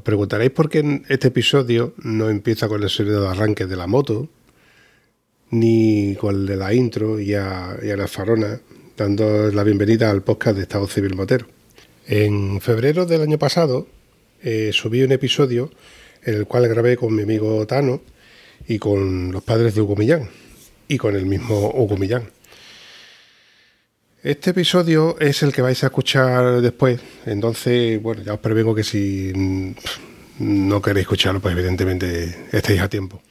[0.00, 3.86] Os preguntaréis por qué este episodio no empieza con el sonido de arranque de la
[3.86, 4.30] moto,
[5.50, 8.58] ni con el de la intro y a, la farona,
[8.96, 11.44] dando la bienvenida al podcast de Estado Civil Motero.
[12.06, 13.88] En febrero del año pasado
[14.42, 15.70] eh, subí un episodio
[16.24, 18.00] en el cual grabé con mi amigo Tano
[18.66, 20.30] y con los padres de Hugo Millán
[20.88, 22.22] y con el mismo Hugo Millán.
[24.22, 28.84] Este episodio es el que vais a escuchar después, entonces, bueno, ya os prevengo que
[28.84, 29.32] si
[30.38, 33.22] no queréis escucharlo, pues evidentemente estáis a tiempo.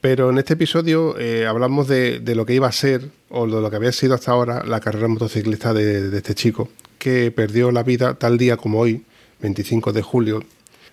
[0.00, 3.70] Pero en este episodio eh, hablamos de, lo que iba a ser, o de lo
[3.70, 8.14] que había sido hasta ahora, la carrera motociclista de, este chico, que perdió la vida
[8.14, 9.04] tal día como hoy,
[9.38, 10.42] 25 de julio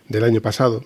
[0.07, 0.85] del año pasado,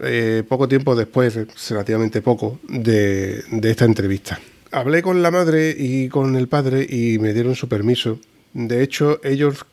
[0.00, 1.38] eh, poco tiempo después,
[1.70, 4.38] relativamente poco, de esta entrevista
[4.74, 8.18] hablé con la madre y con el padre y me dieron su permiso.
[8.52, 9.64] De hecho, ellos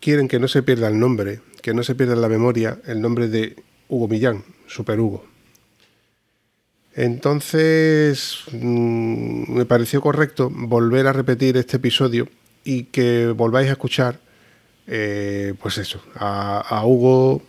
[0.00, 3.28] quieren que no se pierda el nombre, que no se pierda la memoria el nombre
[3.28, 3.56] de
[3.88, 5.24] Hugo Millán, Super Hugo.
[6.94, 12.28] Entonces mm, me pareció correcto volver a repetir este episodio
[12.62, 14.20] y que volváis a escuchar,
[14.86, 17.42] eh, pues eso, a, a Hugo,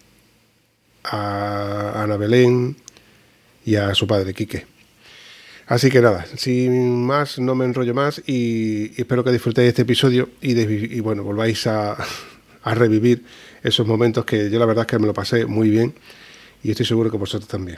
[1.04, 2.76] a Ana Belén
[3.66, 4.71] y a su padre Quique.
[5.72, 10.28] Así que nada, sin más, no me enrollo más y, espero que disfrutéis este episodio
[10.42, 11.96] y, bueno, volváis a,
[12.66, 13.24] revivir
[13.64, 15.94] esos momentos que yo la verdad es que me lo pasé muy bien
[16.62, 17.78] y estoy seguro que vosotros también.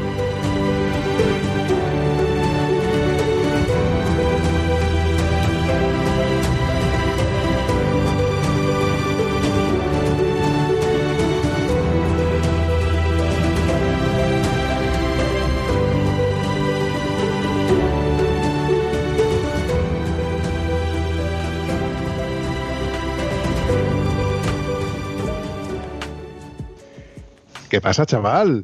[27.81, 28.63] ¿Qué pasa, chaval?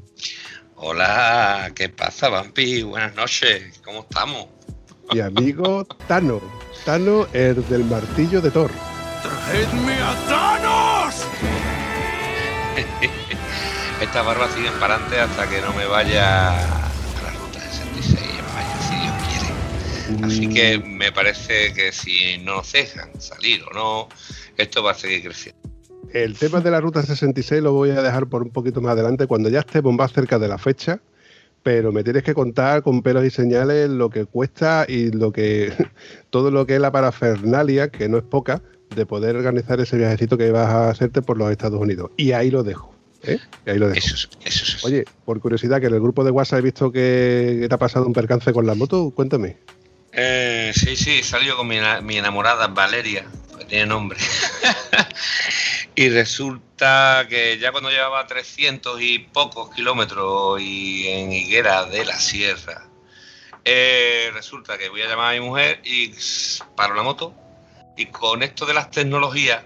[0.76, 2.84] Hola, ¿qué pasa, Vampi?
[2.84, 4.46] Buenas noches, ¿cómo estamos?
[5.12, 6.40] Mi amigo Tano,
[6.86, 8.70] Tano, el del martillo de Thor.
[9.24, 11.16] ¡Traedme a Thanos!
[14.02, 16.92] Esta barba sigue para adelante hasta que no me vaya a
[17.24, 18.22] la ruta 66,
[18.54, 20.28] vaya, si Dios quiere.
[20.28, 20.96] Así que mm.
[20.96, 24.10] me parece que si no cejan salir o no,
[24.58, 25.67] esto va a seguir creciendo.
[26.14, 29.28] El tema de la ruta 66 lo voy a dejar por un poquito más adelante
[29.28, 31.00] cuando ya estemos más cerca de la fecha,
[31.64, 35.74] pero me tienes que contar con pelos y señales lo que cuesta y lo que
[36.30, 38.62] todo lo que es la parafernalia, que no es poca,
[38.96, 42.12] de poder organizar ese viajecito que vas a hacerte por los Estados Unidos.
[42.16, 42.94] Y ahí lo dejo.
[43.24, 43.40] ¿eh?
[43.66, 43.98] Y ahí lo dejo.
[43.98, 47.76] Eso, eso, Oye, por curiosidad, que en el grupo de WhatsApp he visto que te
[47.76, 49.58] ha pasado un percance con la moto, cuéntame.
[50.14, 53.26] Eh, sí, sí, salió con mi, mi enamorada Valeria,
[53.60, 54.18] que tiene nombre.
[56.00, 62.20] Y resulta que ya cuando llevaba 300 y pocos kilómetros y en Higuera de la
[62.20, 62.86] Sierra,
[63.66, 66.14] eh, resulta que voy a llamar a mi mujer y
[66.76, 67.34] paro la moto.
[67.98, 69.64] Y con esto de las tecnologías,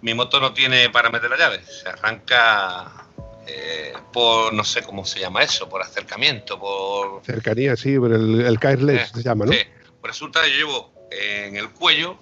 [0.00, 1.62] mi moto no tiene para meter la llave.
[1.64, 3.06] Se arranca
[3.46, 7.24] eh, por, no sé cómo se llama eso, por acercamiento, por...
[7.24, 8.58] Cercanía, sí, por el, el
[8.90, 9.52] eh, se llama, ¿no?
[9.52, 9.60] Sí.
[10.02, 12.18] Resulta que yo llevo en el cuello,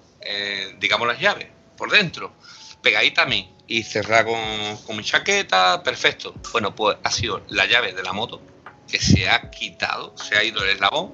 [0.77, 2.35] digamos, las llaves, por dentro
[2.81, 6.33] pegadita a mí y cerrada con, mi chaqueta, perfecto.
[6.51, 8.41] Bueno, pues ha sido la llave de la moto
[8.89, 11.13] que se ha quitado, se ha ido el eslabón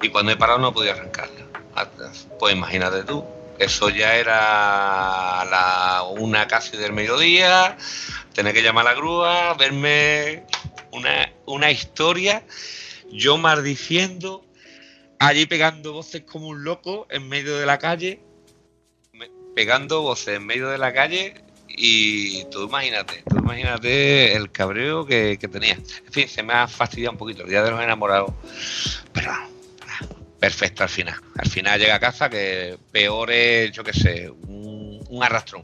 [0.00, 1.46] y cuando he parado no podía arrancarla.
[2.38, 3.24] Pues imagínate tú,
[3.58, 7.76] eso ya era la una casi del mediodía,
[8.32, 10.44] tener que llamar a la grúa, verme
[10.92, 12.44] una, una historia,
[13.10, 14.44] yo maldiciendo,
[15.18, 18.27] allí pegando voces como un loco en medio de la calle
[19.58, 21.34] pegando voces en medio de la calle
[21.66, 25.72] y tú imagínate, tú imagínate el cabreo que, tenía.
[25.72, 28.30] En fin, se me ha fastidiado un poquito el día de los enamorados,
[29.12, 29.32] pero
[30.38, 31.16] perfecto al final.
[31.36, 35.62] Al final llega a casa que peor es, yo qué sé, un, arrastrón.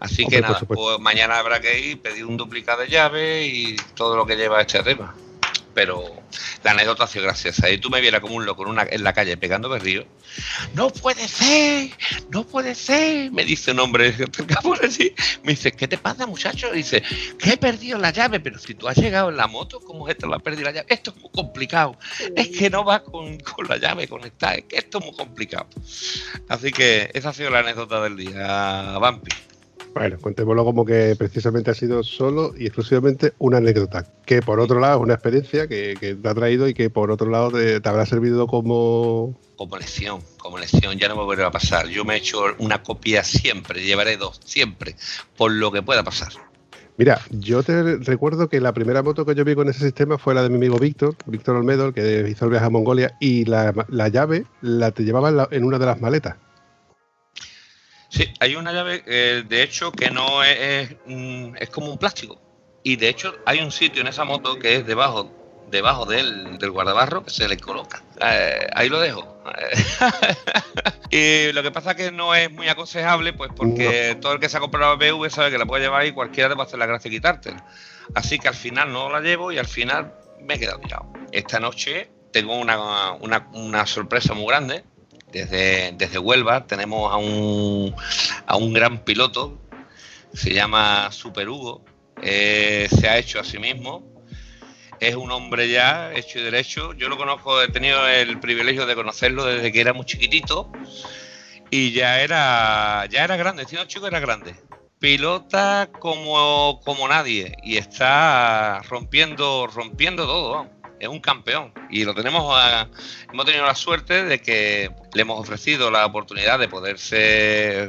[0.00, 4.16] Así que nada, pues mañana habrá que ir, pedir un duplicado de llave y todo
[4.16, 5.14] lo que lleva este tema
[5.74, 6.22] pero
[6.62, 7.70] la anécdota ha sido graciosa.
[7.70, 10.06] Y tú me vieras como un loco en, la calle pegando berrío.
[10.74, 11.90] ¡No puede ser!
[12.30, 13.30] ¡No puede ser!
[13.32, 14.12] Me dice un hombre
[14.62, 15.14] por allí.
[15.42, 16.70] Me dice, ¿qué te pasa, muchacho?
[16.72, 17.02] dice,
[17.38, 18.40] que he perdido la llave.
[18.40, 20.26] Pero si tú has llegado en la moto, ¿cómo es esto?
[20.28, 20.86] ¿La perdido la llave?
[20.88, 21.98] Esto es muy complicado.
[22.36, 23.38] Es que no va con,
[23.68, 24.54] la llave conectada.
[24.54, 25.68] Es que esto es muy complicado.
[26.48, 29.30] Así que esa ha sido la anécdota del día, Vampi.
[29.94, 34.80] Bueno, contémoslo como que precisamente ha sido solo y exclusivamente una anécdota, que por otro
[34.80, 38.06] lado es una experiencia que, te ha traído y que por otro lado te, habrá
[38.06, 39.38] servido como...
[39.56, 41.88] Como lección, como lección, ya no me volverá a pasar.
[41.88, 44.96] Yo me he hecho una copia siempre, llevaré dos, siempre,
[45.36, 46.32] por lo que pueda pasar.
[46.96, 50.34] Mira, yo te recuerdo que la primera moto que yo vi con ese sistema fue
[50.34, 53.44] la de mi amigo Víctor, Víctor Olmedo, el que hizo el viaje a Mongolia, y
[53.44, 53.72] la,
[54.08, 56.36] llave la te llevaba en una de las maletas.
[58.12, 62.38] Sí, hay una llave, eh, de hecho, que no es, mm, es, como un plástico.
[62.82, 65.30] Y de hecho, hay un sitio en esa moto que es debajo
[65.70, 68.02] debajo del, del guardabarro que se le coloca.
[68.20, 69.42] Eh, ahí lo dejo.
[71.10, 74.50] y lo que pasa es que no es muy aconsejable, pues porque todo el que
[74.50, 76.78] se ha comprado BV sabe que la puede llevar y cualquiera te va a hacer
[76.78, 77.66] la gracia de quitártela.
[78.14, 80.12] Así que al final no la llevo y al final
[80.42, 81.10] me he quedado tirado.
[81.32, 84.84] Esta noche tengo una, una, una sorpresa muy grande
[85.32, 87.94] desde, desde Huelva tenemos a un,
[88.46, 89.58] a un gran piloto,
[90.32, 91.84] se llama Super Hugo,
[92.22, 94.04] eh, se ha hecho a sí mismo,
[95.00, 98.94] es un hombre ya hecho y derecho, yo lo conozco, he tenido el privilegio de
[98.94, 100.70] conocerlo desde que era muy chiquitito
[101.70, 104.54] y ya era, ya era grande, siendo chico era grande.
[105.00, 112.56] Pilota como, como nadie y está rompiendo, rompiendo todo es un campeón y lo tenemos
[113.32, 117.88] hemos tenido la suerte de que le hemos ofrecido la oportunidad de poderse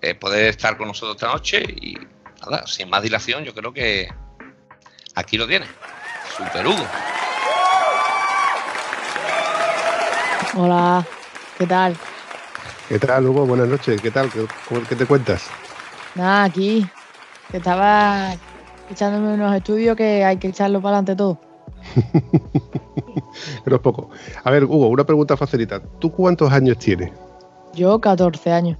[0.00, 1.94] eh, poder estar con nosotros esta noche y
[2.40, 4.08] nada, sin más dilación yo creo que
[5.14, 5.66] aquí lo tiene
[6.36, 6.86] Super Hugo
[10.56, 11.04] Hola,
[11.58, 11.96] ¿qué tal?
[12.88, 13.44] ¿Qué tal, Hugo?
[13.44, 14.30] Buenas noches, ¿qué tal?
[14.30, 14.46] ¿Qué,
[14.88, 15.50] qué te cuentas?
[16.14, 16.86] Nada, aquí,
[17.50, 18.36] que estaba
[18.88, 21.40] echándome unos estudios que hay que echarlo para adelante todo.
[23.64, 24.10] Pero es poco.
[24.42, 25.80] A ver, Hugo, una pregunta facilita.
[25.98, 27.12] ¿Tú cuántos años tienes?
[27.74, 28.78] Yo 14 años.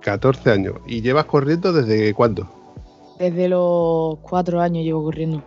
[0.00, 0.74] 14 años.
[0.86, 2.48] ¿Y llevas corriendo desde cuándo?
[3.18, 5.42] Desde los 4 años llevo corriendo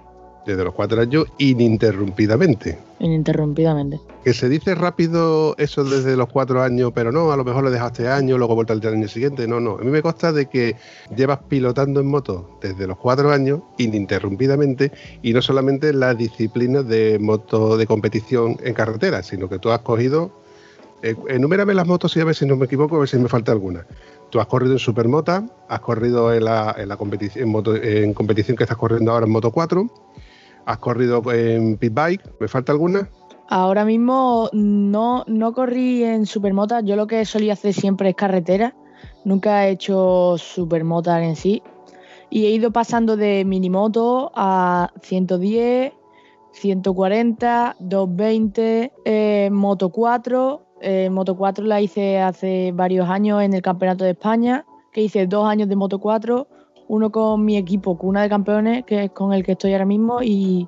[0.46, 2.78] desde los cuatro años ininterrumpidamente.
[3.00, 4.00] Ininterrumpidamente.
[4.24, 7.72] Que se dice rápido eso desde los cuatro años, pero no, a lo mejor lo
[7.72, 9.48] dejaste año, luego vuelta al año siguiente.
[9.48, 9.78] No, no.
[9.78, 10.76] A mí me consta de que
[11.16, 14.92] llevas pilotando en moto desde los cuatro años ininterrumpidamente
[15.22, 19.80] y no solamente las disciplinas de moto de competición en carretera, sino que tú has
[19.80, 20.32] cogido.
[21.04, 23.28] Eh, enumérame las motos y a ver si no me equivoco, a ver si me
[23.28, 23.88] falta alguna.
[24.30, 27.52] Tú has corrido en Supermota, has corrido en la, en la competición,
[27.84, 30.11] en competición que estás corriendo ahora en Moto 4
[30.66, 32.22] ¿Has corrido en pit bike?
[32.40, 33.10] ¿Me falta alguna?
[33.48, 36.82] Ahora mismo no, no corrí en supermota.
[36.82, 38.76] Yo lo que solía hacer siempre es carretera.
[39.26, 41.62] Nunca he hecho supermota en sí.
[42.30, 45.92] Y he ido pasando de minimoto a 110,
[46.54, 50.68] 140, 220, eh, Moto 4.
[50.82, 55.28] Eh, Moto 4 la hice hace varios años en el Campeonato de España, que hice
[55.28, 56.48] dos años de Moto 4
[56.92, 60.22] uno con mi equipo Cuna de Campeones, que es con el que estoy ahora mismo,
[60.22, 60.68] y,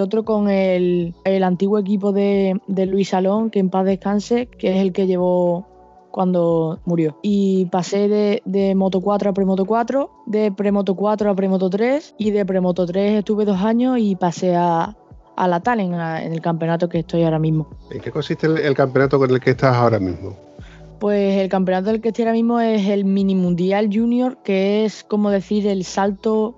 [0.00, 4.94] otro con el, antiguo equipo de, Luis Salón, que en paz descanse, que es el
[4.94, 5.66] que llevó
[6.10, 7.18] cuando murió.
[7.20, 12.30] Y pasé de, Moto 4 a Premoto 4, de Premoto 4 a Premoto 3, y
[12.30, 14.96] de Premoto 3 estuve dos años y pasé a,
[15.36, 17.68] la Talent, en el campeonato que estoy ahora mismo.
[17.90, 20.47] ¿En qué consiste el campeonato con el que estás ahora mismo?
[20.98, 25.04] Pues el campeonato del que estoy ahora mismo es el Mini Mundial Junior, que es
[25.04, 26.56] como decir el salto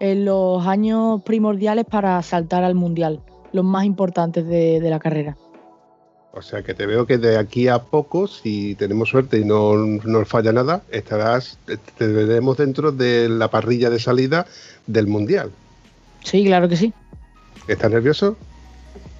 [0.00, 3.20] en los años primordiales para saltar al Mundial,
[3.52, 5.36] los más importantes de, la carrera.
[6.32, 9.76] O sea que te veo que de aquí a poco, si tenemos suerte y no
[9.76, 11.58] nos falla nada, estarás,
[11.98, 14.46] te veremos dentro de la parrilla de salida
[14.86, 15.50] del Mundial.
[16.24, 16.94] Sí, claro que sí.
[17.68, 18.36] ¿Estás nervioso?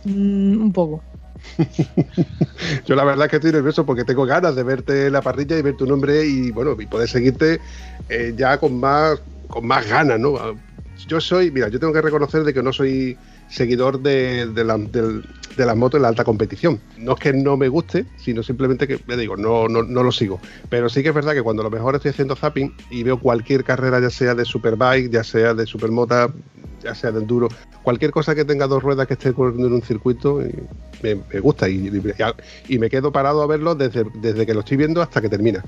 [0.05, 1.03] Mm, un poco.
[2.87, 5.59] Yo la verdad es que estoy nervioso porque tengo ganas de verte en la parrilla
[5.59, 7.61] y ver tu nombre y bueno, y poder seguirte
[8.09, 10.35] eh, ya con más, con más ganas, ¿no?
[11.07, 13.19] Yo soy, mira, yo tengo que reconocer de que no soy
[13.53, 16.81] seguidor de, las motos en la alta competición.
[16.97, 20.11] No es que no me guste, sino simplemente que, me digo, no, no, no, lo
[20.11, 20.41] sigo.
[20.71, 23.63] Pero sí que es verdad que cuando lo mejor estoy haciendo zapping y veo cualquier
[23.63, 26.33] carrera, ya sea de superbike, ya sea de supermota,
[26.83, 27.49] ya sea de enduro,
[27.83, 30.41] cualquier cosa que tenga dos ruedas que esté corriendo en un circuito,
[31.03, 31.91] me, gusta y,
[32.69, 35.63] y, me quedo parado a verlo desde, desde que lo estoy viendo hasta que termina.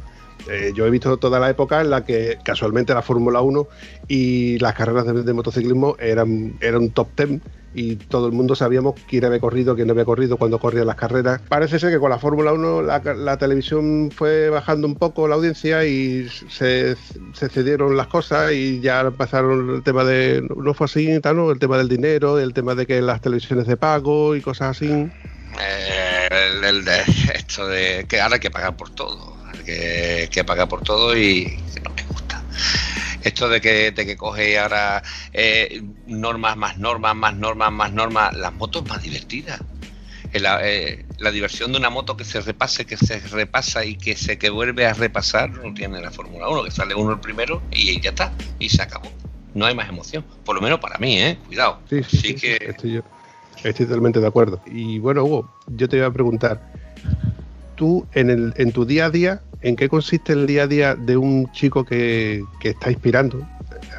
[0.49, 3.67] Eh, yo he visto toda la época en la que casualmente la Fórmula 1
[4.09, 7.41] y las carreras de, motociclismo eran, eran top 10
[7.75, 10.97] y todo el mundo sabíamos quién había corrido, quién no había corrido, cuando corrían las
[10.97, 11.41] carreras.
[11.49, 15.85] Parece ser que con la Fórmula 1 la, televisión fue bajando un poco la audiencia
[15.85, 16.97] y se,
[17.35, 21.51] cedieron las cosas y ya pasaron el tema de, no fue así, ¿no?
[21.51, 24.87] el tema del dinero, el tema de que las televisiones de pago y cosas así.
[24.87, 26.29] Eh,
[26.63, 27.01] el, de
[27.35, 31.57] esto de que ahora hay que pagar por todo que, que paga por todo y
[31.75, 32.43] que no me gusta.
[33.23, 38.35] Esto de que, de que coge ahora eh, normas, más normas, más normas, más normas,
[38.35, 39.61] las motos más divertidas.
[40.35, 43.97] Eh, la, eh, la, diversión de una moto que se repase, que se repasa y
[43.97, 47.21] que se que vuelve a repasar, no tiene la Fórmula 1, que sale uno el
[47.21, 49.09] primero y ya está, y se acabó.
[49.55, 51.39] No hay más emoción, por lo menos para mí, ¿eh?
[51.47, 51.79] Cuidado.
[51.89, 52.59] Sí, sí, que...
[52.61, 53.01] estoy,
[53.63, 54.61] estoy totalmente de acuerdo.
[54.67, 56.73] Y bueno, Hugo, yo te iba a preguntar,
[57.75, 60.95] tú en, el, en tu día a día, ¿en qué consiste el día a día
[60.95, 63.47] de un chico que, está inspirando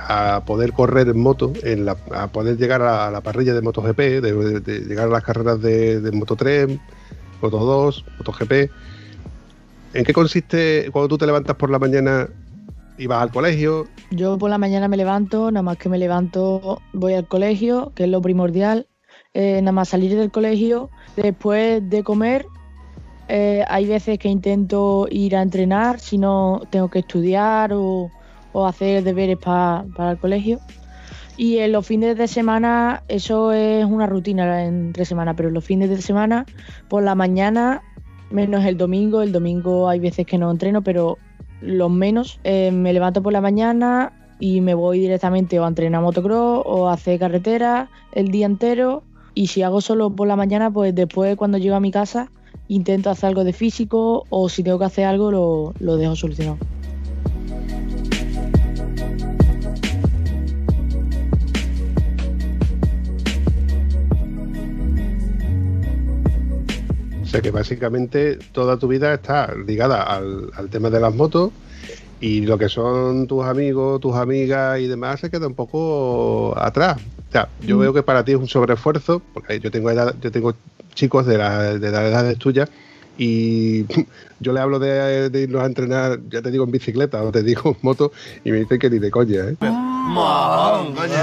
[0.07, 3.97] a poder correr en moto, en la, a poder llegar a la parrilla de MotoGP,
[3.97, 6.77] de, llegar a las carreras de, de Moto 3,
[7.41, 8.71] Moto 2, MotoGP?
[9.93, 12.27] ¿En qué consiste cuando tú te levantas por la mañana
[12.97, 13.87] y vas al colegio?
[14.11, 18.03] Yo por la mañana me levanto, nada más que me levanto voy al colegio, que
[18.03, 18.87] es lo primordial,
[19.33, 22.45] eh, nada más salir del colegio, después de comer
[23.27, 28.11] eh, hay veces que intento ir a entrenar si no tengo que estudiar o,
[28.65, 30.59] hacer deberes para el colegio.
[31.37, 35.65] Y en los fines de semana, eso es una rutina entre semana, pero en los
[35.65, 36.45] fines de semana,
[36.87, 37.81] por la mañana,
[38.31, 41.17] menos el domingo, el domingo hay veces que no entreno, pero
[41.59, 46.01] los menos, eh, me levanto por la mañana y me voy directamente o a entrenar
[46.01, 49.03] motocross o a hacer carretera el día entero.
[49.33, 52.29] Y si hago solo por la mañana, pues después cuando llego a mi casa,
[52.67, 56.57] intento hacer algo de físico o si tengo que hacer algo lo, lo dejo solucionado.
[67.21, 71.51] O sea que básicamente toda tu vida está ligada al, al, tema de las motos
[72.21, 76.97] y lo que son tus amigos, tus amigas y demás se queda un poco atrás.
[77.35, 77.79] O sea, yo mm.
[77.81, 80.55] veo que para ti es un sobreesfuerzo, porque yo tengo edad, yo tengo
[80.93, 82.69] chicos de la, de la edad tuya
[83.17, 83.85] y
[84.39, 87.71] yo le hablo de, irnos a entrenar, ya te digo en bicicleta o te digo
[87.71, 88.13] en moto,
[88.45, 89.57] y me dicen que ni de coña, ¿eh?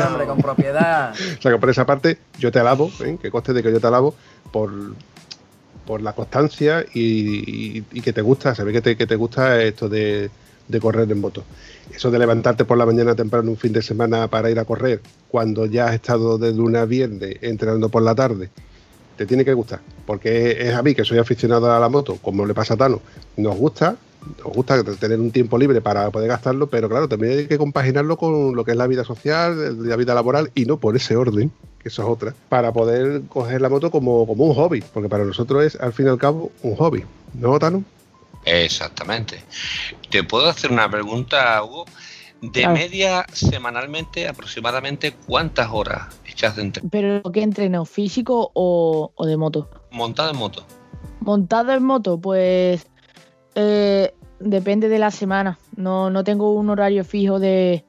[0.06, 1.12] hombre, con propiedad.
[1.38, 3.16] o sea que por esa parte yo te alabo, ¿eh?
[3.18, 4.14] que coste de que yo te alabo
[4.52, 4.70] por,
[5.86, 9.88] por la constancia y, que te gusta, se ve que te, que te gusta esto
[9.88, 10.28] de,
[10.68, 11.44] de correr en moto.
[11.94, 15.00] Eso de levantarte por la mañana temprano un fin de semana para ir a correr,
[15.28, 18.50] cuando ya has estado de luna a viernes entrenando por la tarde,
[19.16, 19.80] te tiene que gustar.
[20.06, 23.00] Porque es a mí, que soy aficionado a la moto, como le pasa a Tano,
[23.36, 23.96] nos gusta,
[24.44, 28.16] nos gusta tener un tiempo libre para poder gastarlo, pero claro, también hay que compaginarlo
[28.16, 31.50] con lo que es la vida social, la vida laboral, y no por ese orden,
[31.78, 35.24] que eso es otra, para poder coger la moto como, como un hobby, porque para
[35.24, 37.04] nosotros es al fin y al cabo un hobby,
[37.34, 37.84] ¿no, Tano?
[38.44, 39.42] Exactamente.
[40.10, 41.84] ¿Te puedo hacer una pregunta, Hugo?
[42.40, 46.88] De media, semanalmente, aproximadamente, ¿cuántas horas echas de entreno?
[46.90, 47.84] ¿Pero qué entreno?
[47.84, 49.70] ¿Físico o, de moto?
[49.92, 50.66] Montado en moto.
[51.20, 52.84] Montado en moto, pues
[53.54, 55.56] eh, depende de la semana.
[55.76, 57.84] No, no tengo un horario fijo de,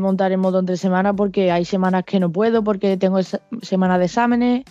[0.00, 3.20] montar en moto entre semanas porque hay semanas que no puedo porque tengo
[3.62, 4.64] semanas de exámenes,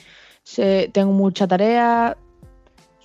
[0.91, 2.17] tengo mucha tarea.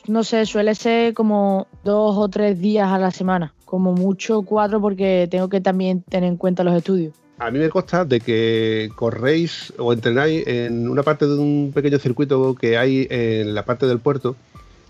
[0.09, 4.81] No sé, suele ser como dos o tres días a la semana como mucho cuatro
[4.81, 7.13] porque tengo que también tener en cuenta los estudios.
[7.39, 11.99] A mí me consta de que corréis o entrenáis en una parte de un pequeño
[11.99, 14.35] circuito que hay en la parte del puerto.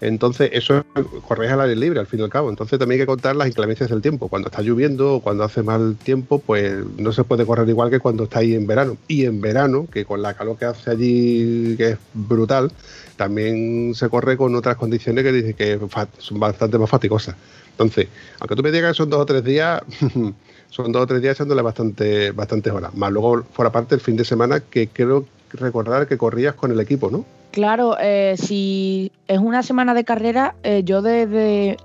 [0.01, 0.85] Entonces, eso
[1.27, 2.51] corréis al aire libre, al fin y al cabo.
[2.51, 4.29] Entonces, también hay que contar las inclemencias del tiempo.
[4.29, 7.99] Cuando está lloviendo o cuando hace mal tiempo, pues no se puede correr igual que
[7.99, 8.97] cuando estáis en verano.
[9.09, 12.71] Y en verano, que con la calor que hace allí, que es brutal,
[13.19, 15.79] también se corre con otras condiciones que dicen que
[16.19, 17.35] son bastante más fatigosas.
[17.73, 18.09] Entonces,
[18.41, 19.83] aunque tú me digas que son dos o tres días,
[20.71, 22.95] son dos o tres días echándole bastante, bastantes horas.
[22.95, 26.81] Más luego, fuera parte el fin de semana, que creo recordar que corrías con el
[26.81, 27.25] equipo, ¿no?
[27.51, 31.77] Claro, eh, si es una semana de carrera, eh, yo desde,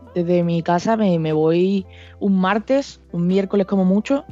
[0.43, 1.85] mi casa me, me, voy
[2.19, 4.23] un martes, un miércoles como mucho,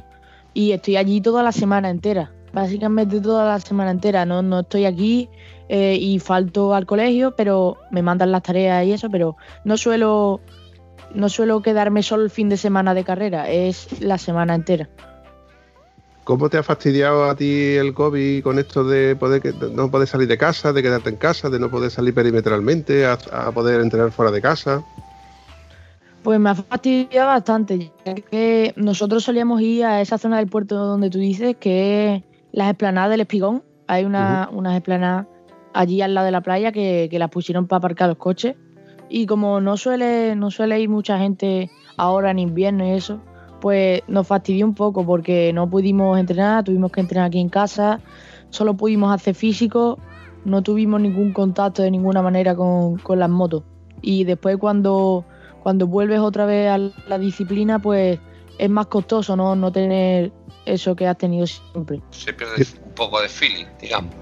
[0.54, 2.30] y estoy allí toda la semana entera.
[2.52, 4.24] básicamente toda la semana entera.
[4.24, 5.28] No, no estoy aquí
[5.74, 10.42] eh, y falto al colegio, pero me mandan las tareas y eso, pero no suelo,
[11.14, 14.90] no suelo quedarme solo el fin de semana de carrera, es la semana entera.
[16.24, 20.28] ¿Cómo te ha fastidiado a ti el COVID con esto de poder no poder salir
[20.28, 23.16] de casa, de quedarte en casa, de no poder salir perimetralmente, a,
[23.54, 24.84] poder entrenar fuera de casa?
[26.22, 30.76] Pues me ha fastidiado bastante, ya que nosotros solíamos ir a esa zona del puerto
[30.76, 33.62] donde tú dices, que es las esplanadas del Espigón.
[33.86, 35.26] Hay una, unas esplanadas
[35.72, 38.56] allí al lado de la playa que, las pusieron para aparcar los coches.
[39.08, 43.20] Y como no suele, no suele ir mucha gente ahora en invierno y eso,
[43.60, 48.00] pues nos fastidió un poco porque no pudimos entrenar, tuvimos que entrenar aquí en casa,
[48.48, 49.98] solo pudimos hacer físico,
[50.44, 53.64] no tuvimos ningún contacto de ninguna manera con, las motos.
[54.00, 55.26] Y después cuando,
[55.62, 58.18] cuando vuelves otra vez a la disciplina, pues
[58.58, 60.32] es más costoso no, no tener
[60.64, 62.00] eso que has tenido siempre.
[62.10, 64.12] Se pierde un poco de feeling, digamos.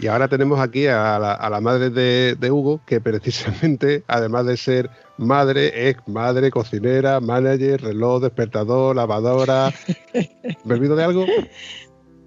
[0.00, 5.90] Y ahora tenemos aquí a la, madre de, Hugo, que precisamente, además de ser madre,
[5.90, 9.70] es madre, cocinera, manager, reloj, despertador, lavadora.
[10.64, 11.26] ¿Me olvido de algo?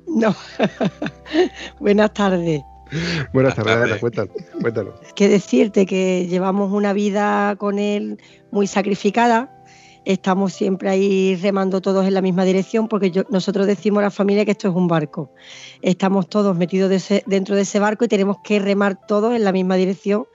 [0.05, 0.35] No.
[1.79, 2.61] Buenas tardes.
[3.33, 4.93] Buenas tardes, cuéntanos, cuéntanos.
[5.15, 8.19] Que decirte que llevamos una vida con él
[8.51, 9.62] muy sacrificada,
[10.05, 14.45] estamos siempre ahí remando todos en la misma dirección porque nosotros decimos a la familia
[14.45, 15.31] que esto es un barco.
[15.81, 16.91] Estamos todos metidos
[17.25, 20.25] dentro de ese barco y tenemos que remar todos en la misma dirección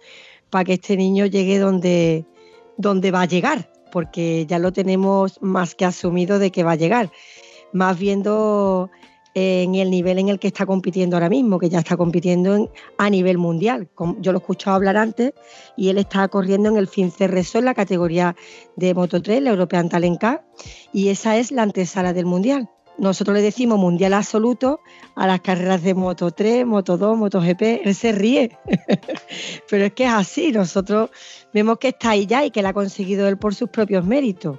[0.51, 2.25] para que este niño llegue donde,
[2.77, 6.77] donde va a llegar, porque ya lo tenemos más que asumido de que va a
[6.77, 7.11] llegar.
[7.73, 8.91] Más viendo
[9.39, 13.11] en el nivel en el que está compitiendo ahora mismo, que ya está compitiendo a
[13.11, 13.89] nivel mundial.
[14.21, 15.33] Yo lo he escuchado hablar antes
[15.77, 18.35] y él está corriendo en el FinCRSO en la categoría
[18.77, 20.41] de Moto 3, la European Talent Cup,
[20.93, 22.69] y esa es la antesala del mundial.
[22.99, 24.81] Nosotros le decimos mundial absoluto
[25.15, 27.83] a las carreras de Moto 3, Moto 2, Moto GP.
[27.85, 28.59] Él se ríe,
[29.71, 30.51] pero es que es así.
[30.51, 31.11] Nosotros
[31.55, 34.59] vemos que está ahí ya y que la ha conseguido él por sus propios méritos.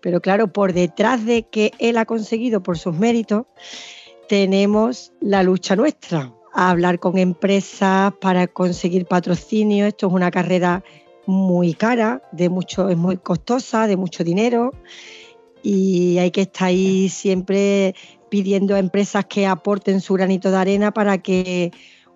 [0.00, 3.46] Pero claro, por detrás de que él ha conseguido por sus méritos,
[4.28, 9.86] tenemos la lucha nuestra, hablar con empresas para conseguir patrocinio.
[9.86, 10.84] Esto es una carrera
[11.26, 14.72] muy cara, de mucho, es muy costosa, de mucho dinero
[15.62, 17.94] y hay que estar ahí siempre
[18.30, 21.72] pidiendo a empresas que aporten su granito de arena para que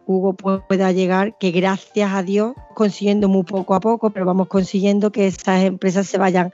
[0.06, 5.12] Hugo pueda llegar, que gracias a Dios, consiguiendo muy poco a poco, pero vamos consiguiendo
[5.12, 6.52] que esas empresas se vayan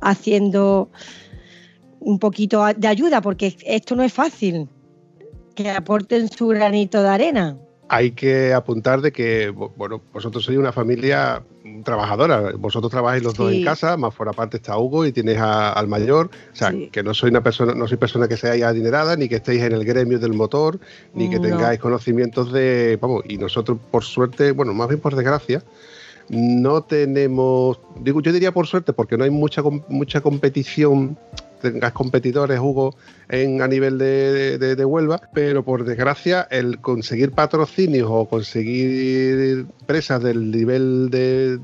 [0.00, 0.90] haciendo
[2.00, 4.68] un poquito de ayuda, porque esto no es fácil
[5.58, 7.56] que aporten su granito de arena.
[7.88, 11.42] Hay que apuntar de que, bueno, vosotros sois una familia
[11.84, 12.52] trabajadora.
[12.56, 16.30] Vosotros trabajáis los dos en casa, más fuera aparte está Hugo y tienes al mayor.
[16.52, 19.36] O sea, que no soy una persona, no soy persona que seáis adinerada, ni que
[19.36, 20.78] estéis en el gremio del motor,
[21.14, 22.96] ni que tengáis conocimientos de.
[23.00, 25.64] Vamos, y nosotros, por suerte, bueno, más bien por desgracia,
[26.28, 27.80] no tenemos.
[28.00, 31.18] Digo, yo diría por suerte, porque no hay mucha, mucha competición
[31.60, 32.94] tengas competidores, Hugo,
[33.28, 40.50] en, a nivel de, Huelva, pero por desgracia el conseguir patrocinios o conseguir empresas del
[40.50, 41.58] nivel de,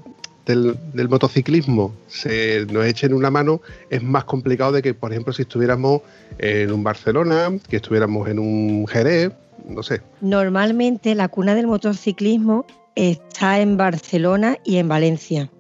[0.47, 5.43] del, motociclismo se nos echen una mano es más complicado de que, por ejemplo, si
[5.43, 6.03] estuviéramos
[6.39, 9.33] en un Barcelona, que estuviéramos en un Jerez,
[9.69, 10.03] no sé.
[10.21, 15.51] Normalmente la cuna del motociclismo está en Barcelona y en Valencia.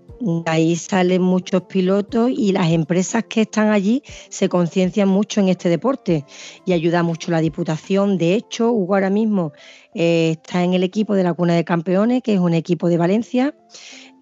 [0.46, 5.68] Ahí salen muchos pilotos y las empresas que están allí se conciencian mucho en este
[5.68, 6.24] deporte
[6.64, 8.16] y ayuda mucho la Diputación.
[8.16, 9.52] De hecho, Hugo ahora mismo
[9.94, 12.96] eh, está en el equipo de la Cuna de Campeones, que es un equipo de
[12.96, 13.54] Valencia.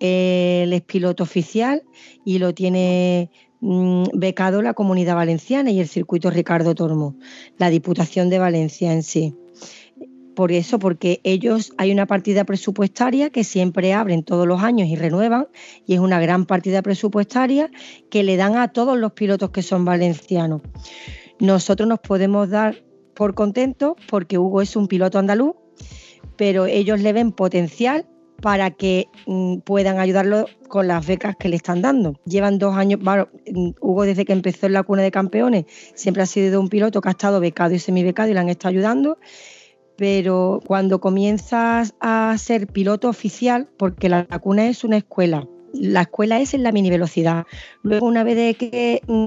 [0.01, 1.83] él es piloto oficial
[2.25, 7.17] y lo tiene mm, becado la Comunidad Valenciana y el circuito Ricardo Tormo,
[7.59, 9.35] la Diputación de Valencia en sí
[10.35, 14.97] por eso, porque ellos hay una partida presupuestaria que siempre abren todos los años y
[14.97, 15.49] renuevan,
[15.87, 17.71] y es una gran partida presupuestaria
[18.11, 20.63] que le dan a todos los pilotos que son valencianos.
[21.39, 22.83] Nosotros nos podemos dar
[23.15, 25.55] por contentos porque Hugo es un piloto andaluz,
[26.37, 28.07] pero ellos le ven potencial
[28.41, 32.21] para que mm, puedan ayudarlo con las becas que le están dando.
[32.25, 35.65] Llevan dos años, bueno, mm, Hugo desde que empezó en la cuna de campeones
[35.95, 38.71] siempre ha sido un piloto que ha estado becado y semibecado y le han estado
[38.71, 39.19] ayudando
[39.97, 46.41] pero cuando comienzas a ser piloto oficial, porque la cuna es una escuela, la escuela
[46.41, 47.47] es en la mini velocidad.
[47.83, 49.27] Luego, una vez que mm,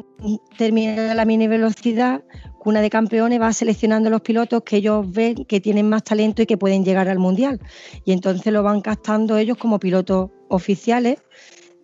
[0.58, 2.23] termina la mini velocidad,
[2.60, 6.47] Cuna de Campeones va seleccionando los pilotos que ellos ven que tienen más talento y
[6.47, 7.60] que pueden llegar al Mundial.
[8.06, 11.19] Y entonces lo van captando ellos como pilotos oficiales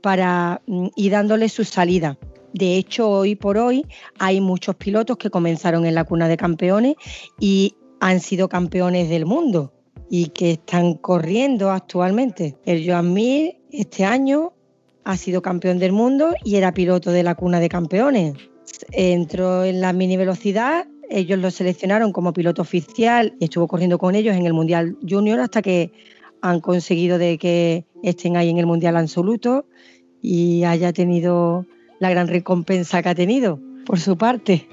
[0.01, 2.17] para mm, ir dándoles su salida.
[2.53, 3.85] De hecho, hoy por hoy
[4.19, 6.95] hay muchos pilotos que comenzaron en la Cuna de Campeones
[7.39, 9.71] y han sido campeones del mundo
[10.09, 12.57] y que están corriendo actualmente.
[12.65, 14.53] El Joan Mir este año
[15.05, 18.33] ha sido campeón del mundo y era piloto de la cuna de campeones.
[18.91, 24.15] Entró en la mini velocidad, ellos lo seleccionaron como piloto oficial y estuvo corriendo con
[24.15, 25.91] ellos en el Mundial Junior hasta que
[26.41, 29.67] han conseguido de que estén ahí en el Mundial Absoluto
[30.23, 31.67] y haya tenido
[31.99, 34.67] la gran recompensa que ha tenido por su parte.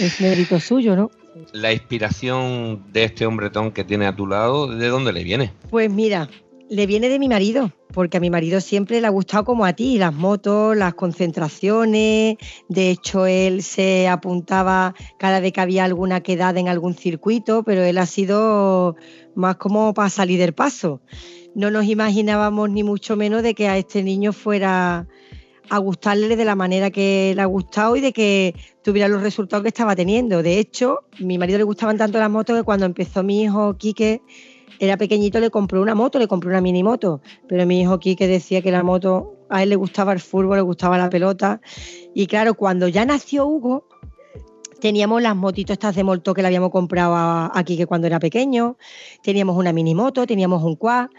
[0.00, 1.10] Es mérito suyo, ¿no?
[1.52, 5.52] La inspiración de este hombretón que tiene a tu lado, ¿de dónde le viene?
[5.70, 6.28] Pues mira,
[6.68, 9.74] le viene de mi marido, porque a mi marido siempre le ha gustado como a
[9.74, 12.36] ti, las motos, las concentraciones.
[12.68, 17.82] De hecho, él se apuntaba cada vez que había alguna quedada en algún circuito, pero
[17.82, 18.96] él ha sido
[19.34, 21.02] más como para salir del paso.
[21.54, 25.06] No nos imaginábamos ni mucho menos de que a este niño fuera
[25.68, 29.62] a gustarle de la manera que le ha gustado y de que tuviera los resultados
[29.62, 30.42] que estaba teniendo.
[30.42, 33.74] De hecho, a mi marido le gustaban tanto las motos que cuando empezó mi hijo
[33.76, 34.22] Quique,
[34.78, 37.20] era pequeñito, le compró una moto, le compró una mini moto.
[37.48, 40.62] Pero mi hijo Quique decía que la moto, a él le gustaba el fútbol, le
[40.62, 41.60] gustaba la pelota.
[42.14, 43.86] Y claro, cuando ya nació Hugo,
[44.80, 48.18] teníamos las motitos estas de molto que le habíamos comprado a, a Quique cuando era
[48.18, 48.76] pequeño,
[49.22, 51.10] teníamos una mini moto, teníamos un quad.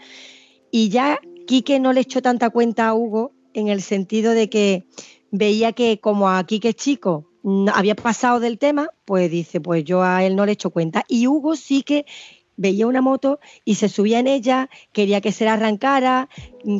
[0.70, 4.84] Y ya Quique no le echó tanta cuenta a Hugo en el sentido de que
[5.30, 7.30] veía que como aquí que es chico
[7.74, 11.04] había pasado del tema, pues dice, pues yo a él no le echo cuenta.
[11.08, 12.06] Y Hugo sí que
[12.56, 16.28] veía una moto y se subía en ella, quería que se la arrancara,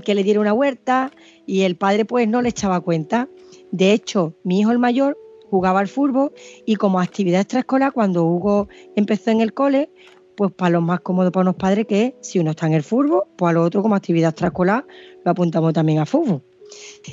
[0.05, 1.11] que le diera una huerta
[1.47, 3.29] y el padre pues no le echaba cuenta.
[3.73, 5.19] De hecho, mi hijo el mayor
[5.51, 6.33] jugaba al fútbol
[6.65, 9.91] y como actividad extraescolar, cuando Hugo empezó en el cole,
[10.37, 13.25] pues para lo más cómodo para unos padres que si uno está en el fútbol,
[13.37, 14.87] pues a lo otro como actividad extraescolar
[15.25, 16.43] lo apuntamos también a fútbol.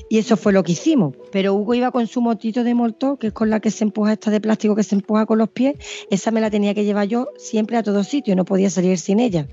[0.09, 1.15] Y eso fue lo que hicimos.
[1.31, 4.13] Pero Hugo iba con su motito de molto, que es con la que se empuja
[4.13, 5.75] esta de plástico que se empuja con los pies.
[6.09, 9.19] Esa me la tenía que llevar yo siempre a todos sitios, no podía salir sin
[9.19, 9.47] ella.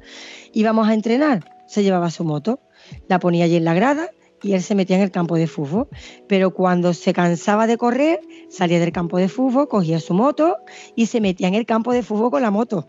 [0.52, 2.60] Íbamos a entrenar, se llevaba su moto,
[3.08, 4.10] la ponía allí en la grada
[4.42, 5.88] y él se metía en el campo de fútbol.
[6.26, 10.56] Pero cuando se cansaba de correr, salía del campo de fútbol, cogía su moto
[10.94, 12.88] y se metía en el campo de fútbol con la moto.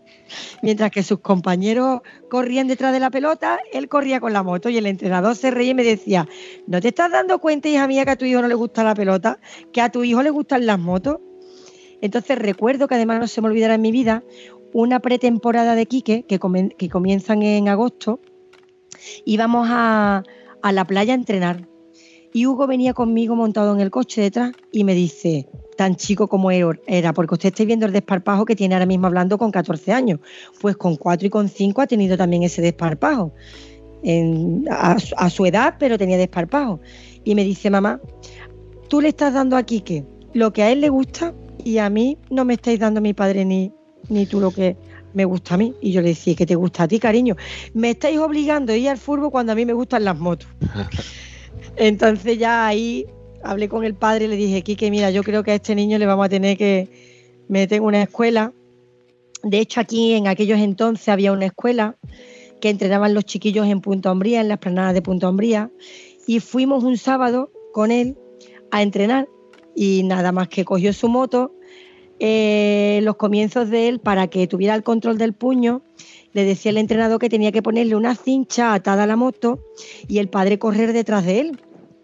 [0.62, 4.78] Mientras que sus compañeros corrían detrás de la pelota, él corría con la moto y
[4.78, 6.28] el entrenador se reía y me decía,
[6.66, 8.94] ¿no te estás dando cuenta, hija mía, que a tu hijo no le gusta la
[8.94, 9.38] pelota?
[9.72, 11.18] ¿Que a tu hijo le gustan las motos?
[12.00, 14.22] Entonces recuerdo que además no se me olvidará en mi vida
[14.72, 18.20] una pretemporada de Quique que, comienzan en agosto.
[19.24, 20.22] Íbamos a,
[20.62, 21.68] a la playa a entrenar.
[22.32, 26.50] Y Hugo venía conmigo montado en el coche detrás y me dice, tan chico como
[26.52, 30.20] era, porque usted está viendo el desparpajo que tiene ahora mismo hablando con 14 años.
[30.60, 33.32] Pues con 4 y con 5 ha tenido también ese desparpajo.
[34.70, 36.80] a, su edad, pero tenía desparpajo.
[37.24, 38.00] Y me dice, mamá,
[38.88, 42.16] tú le estás dando a Quique lo que a él le gusta y a mí
[42.30, 43.72] no me estáis dando mi padre ni,
[44.08, 44.76] ni tú lo que
[45.14, 45.74] me gusta a mí.
[45.80, 47.36] Y yo le decía, ¿qué te gusta a ti, cariño?
[47.74, 50.48] Me estáis obligando a ir al furbo cuando a mí me gustan las motos.
[51.76, 53.06] Entonces ya ahí
[53.42, 55.98] hablé con el padre y le dije, Quique, mira, yo creo que a este niño
[55.98, 56.88] le vamos a tener que
[57.48, 58.52] meter en una escuela.
[59.42, 61.96] De hecho, aquí en aquellos entonces había una escuela
[62.60, 65.70] que entrenaban los chiquillos en Punta Hombría, en las planadas de Punta Hombría,
[66.26, 68.16] y fuimos un sábado con él
[68.70, 69.28] a entrenar
[69.74, 71.54] y nada más que cogió su moto
[72.20, 75.82] eh, los comienzos de él para que tuviera el control del puño.
[76.32, 79.58] Le decía el entrenador que tenía que ponerle una cincha atada a la moto
[80.06, 81.60] y el padre correr detrás de él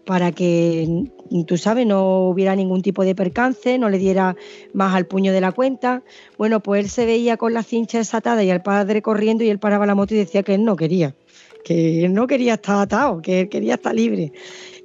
[0.07, 1.05] para que,
[1.45, 4.37] tú sabes, no hubiera ningún tipo de percance, no le diera
[4.73, 6.01] más al puño de la cuenta.
[6.37, 9.59] Bueno, pues él se veía con la cincha desatada y el padre corriendo y él
[9.59, 11.13] paraba la moto y decía que él no quería,
[11.63, 14.31] que él no quería estar atado, que él quería estar libre.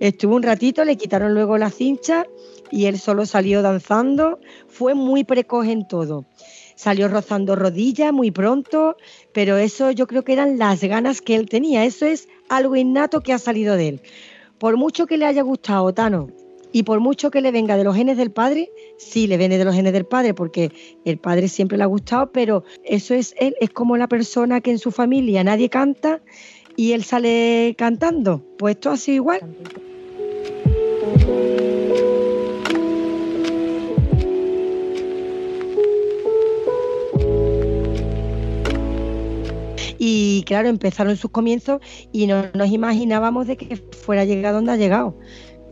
[0.01, 2.27] Estuvo un ratito, le quitaron luego la cincha
[2.73, 4.41] y él solo salió danzando.
[4.67, 6.25] Fue muy precoz en todo.
[6.75, 8.97] Salió rozando rodillas muy pronto,
[9.33, 11.85] pero eso yo creo que eran las ganas que él tenía.
[11.85, 14.01] Eso es algo innato que ha salido de él.
[14.59, 16.29] Por mucho que le haya gustado Tano
[16.73, 19.65] y por mucho que le venga de los genes del padre, sí le viene de
[19.67, 20.73] los genes del padre, porque
[21.05, 24.71] el padre siempre le ha gustado, pero eso es él, es como la persona que
[24.71, 26.23] en su familia nadie canta
[26.75, 28.43] y él sale cantando.
[28.57, 29.41] Pues esto ha sido igual.
[40.05, 44.73] Y claro, empezaron sus comienzos y no nos imaginábamos de que fuera a llegar donde
[44.73, 45.17] ha llegado.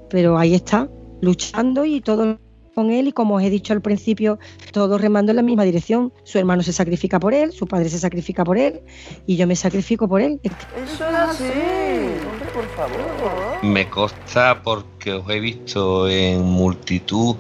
[0.09, 0.89] Pero ahí está,
[1.21, 2.39] luchando y todo
[2.77, 4.39] con él y como os he dicho al principio,
[4.71, 6.13] todos remando en la misma dirección.
[6.23, 8.83] Su hermano se sacrifica por él, su padre se sacrifica por él
[9.27, 10.39] y yo me sacrifico por él.
[10.45, 11.45] Eso es así.
[11.45, 13.65] Hombre, por favor.
[13.65, 17.35] Me consta porque os he visto en multitud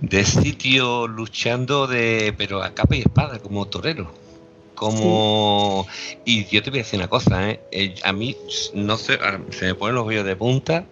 [0.00, 4.27] de sitios luchando de pero a capa y espada como torero
[4.78, 5.86] como
[6.24, 7.60] y yo te voy a decir una cosa ¿eh?
[7.72, 8.36] Eh, a mí
[8.74, 9.18] no sé
[9.50, 10.86] se me ponen los vellos de punta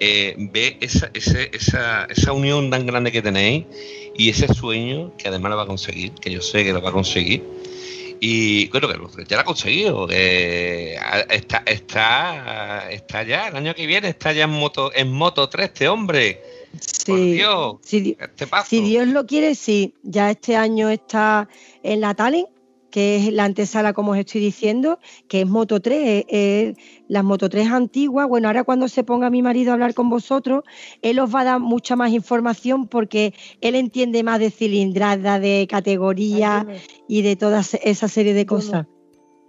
[0.00, 3.64] eh, ve esa, esa, esa, unión tan grande que tenéis
[4.16, 6.90] y ese sueño que además lo va a conseguir, que yo sé que lo va
[6.90, 7.42] a conseguir.
[8.20, 10.08] Y bueno, que ya lo ha conseguido.
[10.10, 15.66] está, está, está ya, el año que viene está ya en moto, en moto 3
[15.66, 16.42] este hombre.
[16.80, 19.94] Sí, Dios, si, este si Dios lo quiere, sí.
[20.02, 21.48] Ya este año está
[21.82, 22.48] en la Talent
[22.94, 26.76] que es la antesala, como os estoy diciendo, que es Moto 3, es,
[27.08, 28.28] las Moto 3 antiguas.
[28.28, 30.62] Bueno, ahora cuando se ponga mi marido a hablar con vosotros,
[31.02, 35.66] él os va a dar mucha más información porque él entiende más de cilindrada, de
[35.68, 36.68] categoría
[37.08, 38.86] y de toda esa serie de cosas.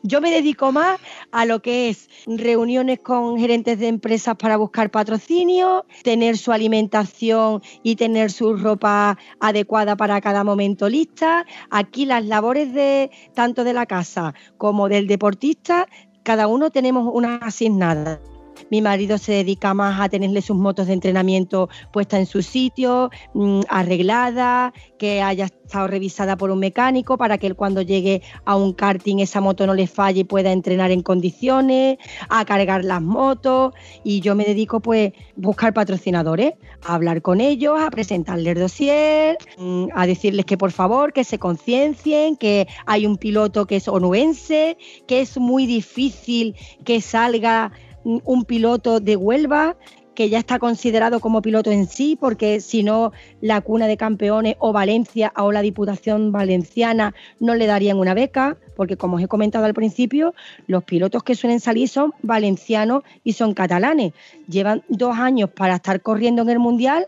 [0.08, 1.00] Yo me dedico más
[1.32, 7.64] a lo que es reuniones con gerentes de empresas para buscar patrocinio, tener su alimentación
[7.82, 11.44] y tener su ropa adecuada para cada momento lista.
[11.72, 15.88] Aquí las labores de tanto de la casa como del deportista,
[16.22, 18.22] cada uno tenemos una asignada.
[18.70, 23.10] Mi marido se dedica más a tenerle sus motos de entrenamiento puestas en su sitio,
[23.34, 28.56] mm, arreglada, que haya estado revisada por un mecánico para que él cuando llegue a
[28.56, 31.98] un karting esa moto no le falle y pueda entrenar en condiciones,
[32.30, 33.74] a cargar las motos.
[34.04, 38.60] Y yo me dedico pues a buscar patrocinadores, a hablar con ellos, a presentarles el
[38.60, 43.78] dossier, mm, a decirles que por favor que se conciencien, que hay un piloto que
[43.78, 47.72] es onuense, que es muy difícil que salga
[48.06, 49.76] un piloto de Huelva
[50.16, 54.56] que ya está considerado como piloto en sí, porque si no, la cuna de campeones
[54.60, 59.28] o Valencia o la Diputación Valenciana no le darían una beca, porque como os he
[59.28, 60.34] comentado al principio,
[60.66, 64.14] los pilotos que suelen salir son valencianos y son catalanes.
[64.48, 67.08] Llevan dos años para estar corriendo en el Mundial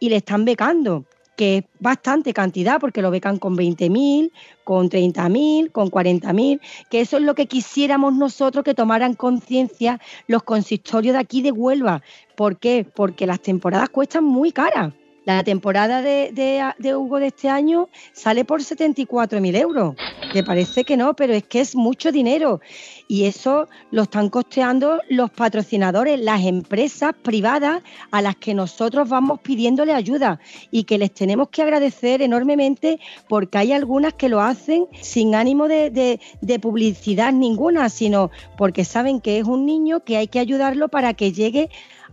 [0.00, 1.04] y le están becando
[1.38, 4.32] que es bastante cantidad, porque lo becan con 20.000,
[4.64, 10.42] con 30.000, con 40.000, que eso es lo que quisiéramos nosotros que tomaran conciencia los
[10.42, 12.02] consistorios de aquí de Huelva.
[12.34, 12.84] ¿Por qué?
[12.92, 14.92] Porque las temporadas cuestan muy caras.
[15.28, 16.32] La temporada de,
[16.78, 19.94] de, Hugo de este año sale por 74.000 euros.
[20.32, 22.62] Que parece que no, pero es que es mucho dinero.
[23.08, 29.40] Y eso lo están costeando los patrocinadores, las empresas privadas a las que nosotros vamos
[29.40, 34.86] pidiéndole ayuda y que les tenemos que agradecer enormemente porque hay algunas que lo hacen
[35.02, 40.38] sin ánimo de publicidad ninguna, sino porque saben que es un niño que hay que
[40.38, 41.68] ayudarlo para que llegue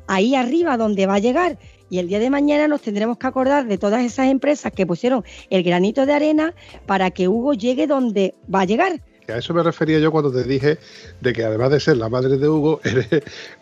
[0.07, 1.57] ahí arriba donde va a llegar
[1.89, 5.23] y el día de mañana nos tendremos que acordar de todas esas empresas que pusieron
[5.49, 6.53] el granito de arena
[6.85, 9.01] para que Hugo llegue donde va a llegar.
[9.27, 10.77] A eso me refería yo cuando te dije
[11.19, 13.07] de que además de ser la madre de Hugo, eres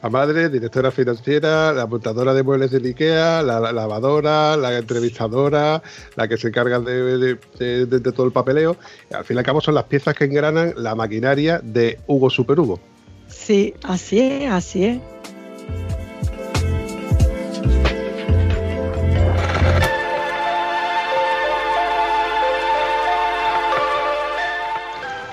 [0.01, 5.81] la madre, directora financiera, la montadora de muebles de Ikea, la, lavadora, la entrevistadora,
[6.15, 8.75] la que se encarga de, de, todo el papeleo.
[9.13, 12.59] al fin y al cabo son las piezas que engranan la maquinaria de Hugo Super
[12.59, 12.79] Hugo.
[13.27, 16.02] Sí, así es, así es.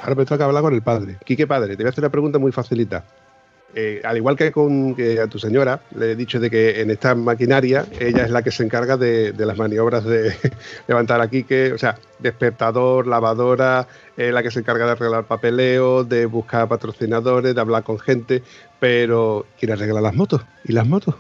[0.03, 1.17] Ahora me toca hablar con el padre.
[1.25, 3.05] Quique Padre, te voy a hacer una pregunta muy facilita.
[3.73, 7.15] Eh, al igual que con a tu señora, le he dicho de que en esta
[7.15, 10.35] maquinaria ella es la que se encarga de, las maniobras de
[10.89, 13.87] levantar a Quique, o sea, despertador, lavadora,
[14.17, 18.43] eh, la que se encarga de arreglar papeleo, de buscar patrocinadores, de hablar con gente,
[18.81, 20.43] pero ¿quién arregla las motos?
[20.65, 21.15] ¿Y las motos?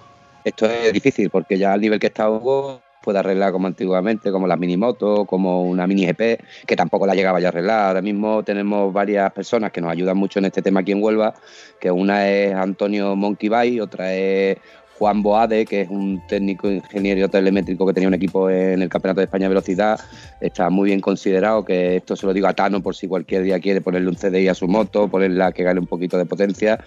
[0.44, 4.46] Esto es difícil porque ya al nivel que está Hugo puede arreglar como antiguamente, como
[4.46, 7.86] las minimotos, como una mini GP, que tampoco la llegaba ya a arreglar.
[7.88, 11.34] Ahora mismo tenemos varias personas que nos ayudan mucho en este tema aquí en Huelva,
[11.80, 14.58] que una es Antonio Monkey otra es
[15.00, 19.20] Juan Boade, que es un técnico ingeniero telemétrico que tenía un equipo en el Campeonato
[19.20, 19.98] de España de Velocidad,
[20.42, 23.58] está muy bien considerado, que esto se lo digo a Tano por si cualquier día
[23.60, 26.84] quiere ponerle un CDI a su moto, ponerla que gane un poquito de potencia,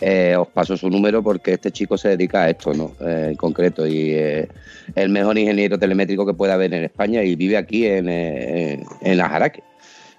[0.00, 2.92] eh, os paso su número porque este chico se dedica a esto, ¿no?
[3.00, 4.46] Eh, en concreto, y eh,
[4.94, 9.20] el mejor ingeniero telemétrico que puede haber en España y vive aquí en, en, en
[9.20, 9.64] Ajaraque.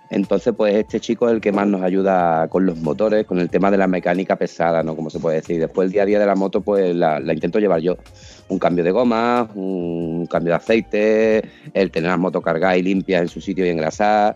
[0.10, 3.50] Entonces, pues este chico es el que más nos ayuda con los motores, con el
[3.50, 4.96] tema de la mecánica pesada, ¿no?
[4.96, 5.60] Como se puede decir.
[5.60, 7.98] Después el día a día de la moto, pues la, intento llevar yo.
[8.48, 13.22] Un cambio de goma, un cambio de aceite, el tener las motos cargadas y limpias
[13.22, 14.36] en su sitio y engrasadas.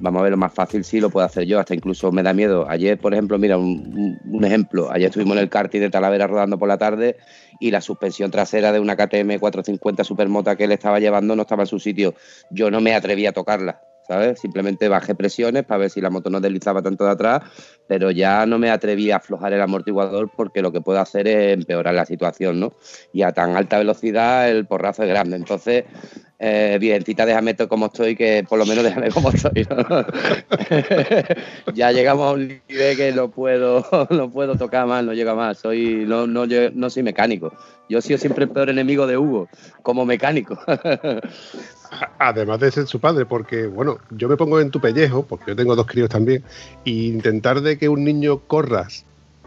[0.00, 2.32] vamos a ver, lo más fácil sí lo puedo hacer yo, hasta incluso me da
[2.32, 2.68] miedo.
[2.68, 6.58] Ayer, por ejemplo, mira, un, un ejemplo, ayer estuvimos en el karting de Talavera rodando
[6.58, 7.16] por la tarde
[7.60, 11.62] y la suspensión trasera de una KTM 450 Supermota que él estaba llevando no estaba
[11.62, 12.14] en su sitio.
[12.50, 13.82] Yo no me atreví a tocarla,
[14.34, 17.42] Simplemente bajé presiones para ver si la moto no deslizaba tanto de atrás,
[17.86, 21.54] pero ya no me atreví a aflojar el amortiguador porque lo que puedo hacer es
[21.54, 22.72] empeorar la situación, ¿no?
[23.12, 25.36] Y a tan alta velocidad el porrazo es grande.
[25.36, 25.84] Entonces,
[26.42, 29.68] eh, Virgencita, déjame como estoy, que por lo menos déjame como estoy.
[31.74, 35.58] ya llegamos a un nivel que no puedo, no puedo tocar más, no llega más.
[35.58, 37.52] Soy, no, no, yo no soy mecánico.
[37.90, 39.48] Yo he sido siempre el peor enemigo de Hugo,
[39.82, 40.58] como mecánico.
[42.18, 45.56] Además de ser su padre, porque, bueno, yo me pongo en tu pellejo, porque yo
[45.56, 46.42] tengo dos críos también,
[46.86, 49.04] e intentar de que un niño corras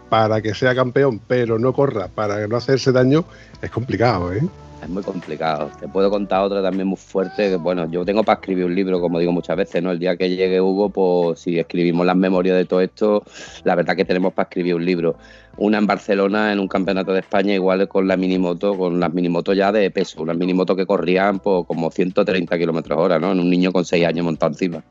[0.10, 3.25] para que sea campeón, pero no corra para no hacerse daño,
[3.63, 4.41] es complicado, ¿eh?
[4.84, 5.72] Es muy complicado.
[5.80, 7.50] Te puedo contar otra también muy fuerte.
[7.50, 9.91] Que, bueno, yo tengo para escribir un libro, como digo muchas veces, ¿no?
[9.91, 13.24] El día que llegue Hugo, pues si escribimos las memorias de todo esto,
[13.63, 15.15] la verdad que tenemos para escribir un libro.
[15.58, 19.56] Una en Barcelona, en un campeonato de España, igual con la minimoto, con las minimotos
[19.56, 23.32] ya de peso, unas minimotos que corrían pues, como 130 kilómetros hora, ¿no?
[23.32, 24.84] En un niño con 6 años montado encima.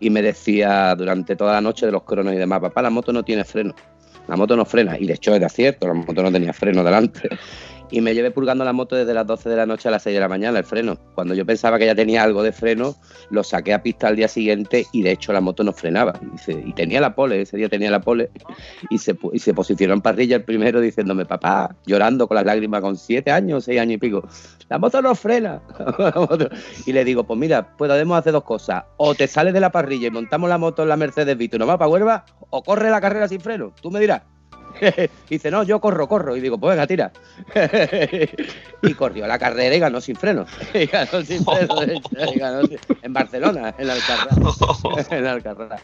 [0.00, 3.12] Y me decía durante toda la noche de los cronos y demás, papá, la moto
[3.12, 3.74] no tiene freno.
[4.28, 4.98] La moto no frena.
[4.98, 7.28] Y de hecho es de acierto, la moto no tenía freno delante
[7.90, 10.14] y me llevé purgando la moto desde las 12 de la noche a las 6
[10.14, 10.96] de la mañana, el freno.
[11.14, 12.96] Cuando yo pensaba que ya tenía algo de freno,
[13.30, 16.18] lo saqué a pista al día siguiente y de hecho la moto no frenaba.
[16.46, 18.30] Y, tenía la pole, ese día tenía la pole
[18.90, 22.80] y se, y se posicionó en parrilla el primero diciéndome, papá, llorando con las lágrimas
[22.80, 24.28] con 7 años, 6 años y pico,
[24.68, 25.62] la moto no frena.
[26.86, 28.84] y le digo, pues mira, podemos hacer dos cosas.
[28.96, 31.78] O te sales de la parrilla y montamos la moto en la Mercedes Vito nomás
[31.78, 33.72] para Huelva, o corre la carrera sin freno.
[33.80, 34.22] Tú me dirás.
[35.28, 36.36] dice, no, yo corro, corro.
[36.36, 37.12] Y digo, pues venga, tira.
[38.82, 40.46] y corrió la carrera y ganó sin freno.
[40.74, 41.82] y ganó sin freno,
[43.02, 43.88] en Barcelona, en
[45.10, 45.82] en Alcarrás.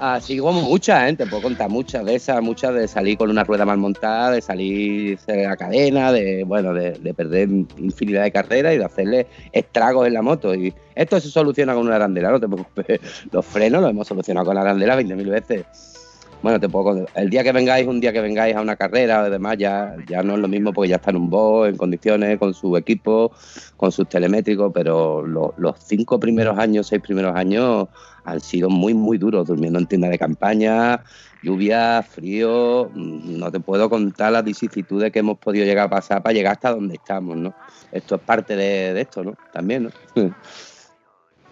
[0.00, 3.64] Así como muchas, gente, puedo contar muchas de esas, muchas de salir con una rueda
[3.64, 8.78] mal montada, de salir de la cadena, de bueno, de, perder infinidad de carreras y
[8.78, 10.54] de hacerle estragos en la moto.
[10.54, 13.00] Y esto se soluciona con una arandela, no te preocupes.
[13.32, 15.97] Los frenos los hemos solucionado con la arandela 20.000 veces
[16.42, 19.30] bueno, te puedo el día que vengáis, un día que vengáis a una carrera o
[19.30, 22.38] demás, ya, ya no es lo mismo porque ya está en un box, en condiciones,
[22.38, 23.32] con su equipo,
[23.76, 27.88] con sus telemétricos, pero los cinco primeros años, seis primeros años
[28.24, 31.02] han sido muy, muy duros, durmiendo en tienda de campaña,
[31.42, 36.34] lluvia, frío, no te puedo contar las vicisitudes que hemos podido llegar a pasar para
[36.34, 37.54] llegar hasta donde estamos, ¿no?
[37.90, 39.34] Esto es parte de, de esto, ¿no?
[39.52, 39.90] También, ¿no?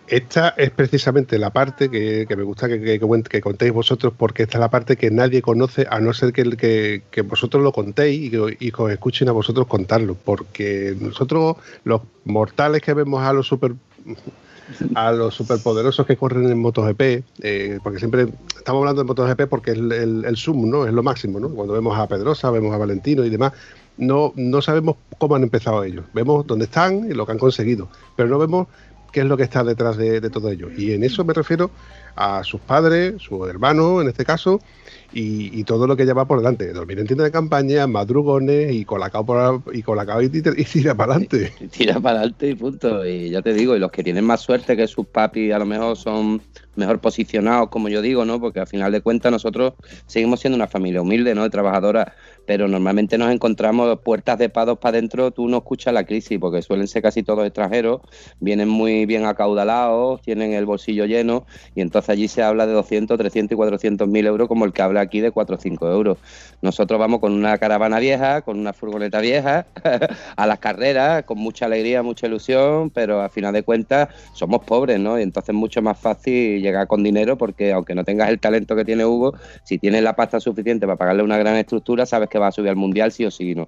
[0.09, 4.71] Esta es precisamente la parte que, me gusta que, contéis vosotros, porque esta es la
[4.71, 9.29] parte que nadie conoce, a no ser que, vosotros lo contéis y que, os escuchen
[9.29, 10.15] a vosotros contarlo.
[10.15, 13.75] Porque nosotros, los mortales que vemos a los super
[14.95, 17.01] a los superpoderosos que corren en MotoGP,
[17.43, 20.87] eh, porque siempre estamos hablando de MotoGP porque es el, el, sum, ¿no?
[20.87, 21.51] Es lo máximo, ¿no?
[21.51, 23.53] Cuando vemos a Pedrosa, vemos a Valentino y demás,
[23.97, 26.05] no, no sabemos cómo han empezado ellos.
[26.13, 28.67] Vemos dónde están y lo que han conseguido, pero no vemos
[29.13, 30.69] qué es lo que está detrás de, todo ello.
[30.77, 31.71] Y en eso me refiero
[32.15, 34.61] a sus padres, su hermano en este caso,
[35.13, 36.73] y, todo lo que lleva por delante.
[36.73, 41.15] Dormir en tienda de campaña, madrugones y colacao, por, y, colacao y, y tira para
[41.15, 41.53] adelante.
[41.71, 43.07] Tira para adelante y punto.
[43.07, 45.67] Y ya te digo, y los que tienen más suerte que sus papis a lo
[45.67, 46.43] mejor son
[46.77, 48.41] mejor posicionados, como yo digo, ¿no?
[48.41, 49.75] Porque al final de cuentas nosotros
[50.07, 51.43] seguimos siendo una familia humilde, ¿no?
[51.43, 52.15] De trabajadora
[52.47, 56.63] pero normalmente nos encontramos puertas de pados para adentro, tú no escuchas la crisis, porque
[56.63, 58.01] suelen ser casi todos extranjeros,
[58.41, 63.19] vienen muy bien acaudalados, tienen el bolsillo lleno, y entonces allí se habla de 200,
[63.19, 66.19] 300 y 400 mil euros, como el que habla aquí de 4 o 5 euros.
[66.63, 69.67] Nosotros vamos con una caravana vieja, con una furgoneta vieja,
[70.37, 75.01] a las carreras, con mucha alegría, mucha ilusión, pero a final de cuentas somos pobres,
[75.01, 75.19] ¿no?
[75.19, 78.77] Y entonces es mucho más fácil llegar con dinero, porque aunque no tengas el talento
[78.77, 82.36] que tiene Hugo, si tienes la pasta suficiente para pagarle una gran estructura, sabes que
[82.39, 83.67] va a subir al mundial sí o sí, ¿no?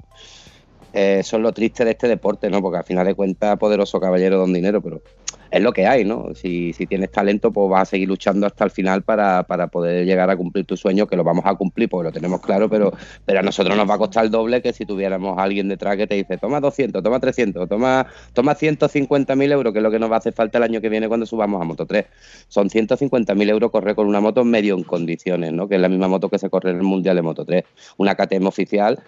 [0.93, 2.63] Eh, eso es lo triste de este deporte, ¿no?
[2.63, 5.03] Porque al final de cuentas, poderoso caballero don dinero, pero
[5.51, 6.35] es lo que hay, ¿no?
[6.35, 10.31] Si, si, tienes talento, pues vas a seguir luchando hasta el final para, poder llegar
[10.31, 12.93] a cumplir tu sueño, que lo vamos a cumplir porque lo tenemos claro, pero,
[13.25, 16.07] pero a nosotros nos va a costar el doble que si tuviéramos alguien detrás que
[16.07, 19.99] te dice, toma 200, toma 300, toma, toma 150 mil euros, que es lo que
[19.99, 22.07] nos va a hacer falta el año que viene cuando subamos a Moto 3.
[22.49, 25.69] Son 150 mil euros correr con una moto medio en condiciones, ¿no?
[25.69, 27.65] Que es la misma moto que se corre en el Mundial de Moto 3.
[27.97, 29.01] Una KTM oficial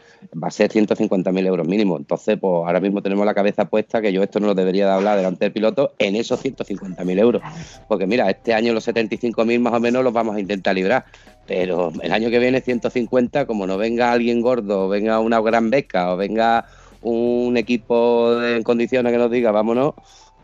[0.43, 1.97] va a ser 150 mil euros mínimo.
[1.97, 4.93] Entonces, pues ahora mismo tenemos la cabeza puesta que yo esto no lo debería de
[4.93, 7.43] hablar delante del piloto en eso 150.000 euros.
[7.89, 11.05] Porque mira, este año los 75.000 más o menos los vamos a intentar librar.
[11.47, 16.13] Pero el año que viene 150, como no venga alguien gordo, venga una gran beca
[16.13, 16.67] o venga
[17.03, 19.95] un equipo en condiciones que nos diga vámonos,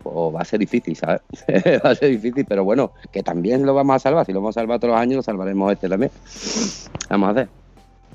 [0.02, 1.20] pues va a ser difícil, ¿sabes?
[1.84, 4.26] va a ser difícil, pero bueno, que también lo vamos a salvar.
[4.26, 6.10] Si lo vamos a salvar todos los años, lo salvaremos este también.
[7.08, 7.48] Vamos a hacer.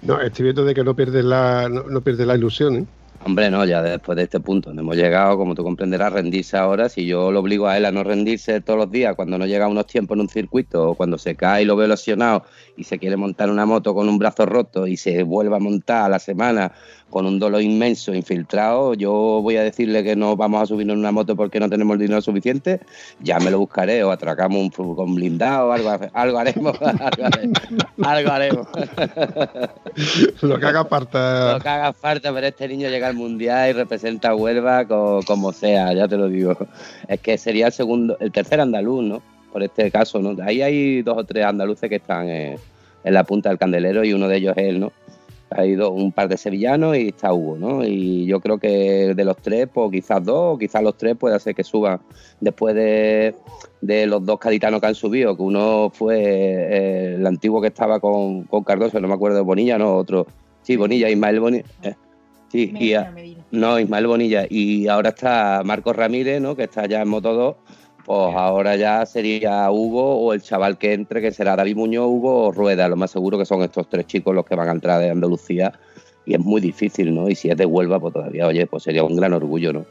[0.01, 2.85] No, estoy viendo de que no pierdes la, no, no pierdes la ilusión, ¿eh?
[3.23, 6.89] Hombre, no, ya después de este punto no hemos llegado, como tú comprenderás, rendirse ahora.
[6.89, 9.67] Si yo lo obligo a él a no rendirse todos los días cuando no llega
[9.67, 12.45] unos tiempos en un circuito o cuando se cae y lo veo lesionado
[12.75, 16.05] y se quiere montar una moto con un brazo roto y se vuelve a montar
[16.05, 16.71] a la semana
[17.11, 19.11] con un dolor inmenso infiltrado, yo
[19.43, 21.99] voy a decirle que no vamos a subirnos en una moto porque no tenemos el
[22.01, 22.79] dinero suficiente,
[23.19, 27.59] ya me lo buscaré o atracamos un furgón blindado, algo, algo haremos, algo haremos.
[28.01, 28.67] Algo haremos.
[30.41, 31.53] Lo que haga falta.
[31.53, 35.19] Lo que haga falta, pero este niño llega al mundial y representa a Huelva co-
[35.25, 36.57] como sea, ya te lo digo.
[37.07, 39.21] Es que sería el segundo, el tercer andaluz, ¿no?
[39.51, 40.41] Por este caso, ¿no?
[40.43, 42.57] Ahí hay dos o tres andaluces que están en
[43.03, 44.93] la punta del candelero y uno de ellos es él, ¿no?
[45.53, 47.83] Hay dos, un par de sevillanos y está Hugo, ¿no?
[47.83, 51.37] Y yo creo que de los tres, pues quizás dos, o quizás los tres puede
[51.41, 51.99] ser que suban
[52.39, 53.35] después de,
[53.81, 57.99] de los dos caditanos que han subido, que uno fue eh, el antiguo que estaba
[57.99, 60.25] con, con Cardoso, no me acuerdo, Bonilla, no, otro.
[60.61, 61.65] Sí, Bonilla, Ismael Bonilla.
[61.83, 61.95] eh,
[62.49, 63.01] sí, y a-
[63.51, 64.45] no, Ismael Bonilla.
[64.49, 66.55] Y ahora está Marcos Ramírez, ¿no?
[66.55, 67.55] Que está ya en Moto 2.
[68.05, 72.47] Pues ahora ya sería Hugo o el chaval que entre, que será David Muñoz, Hugo
[72.47, 72.87] o Rueda.
[72.89, 75.73] Lo más seguro que son estos tres chicos los que van a entrar de Andalucía.
[76.25, 77.29] Y es muy difícil, ¿no?
[77.29, 79.85] Y si es de Huelva, pues todavía, oye, pues sería un gran orgullo, ¿no?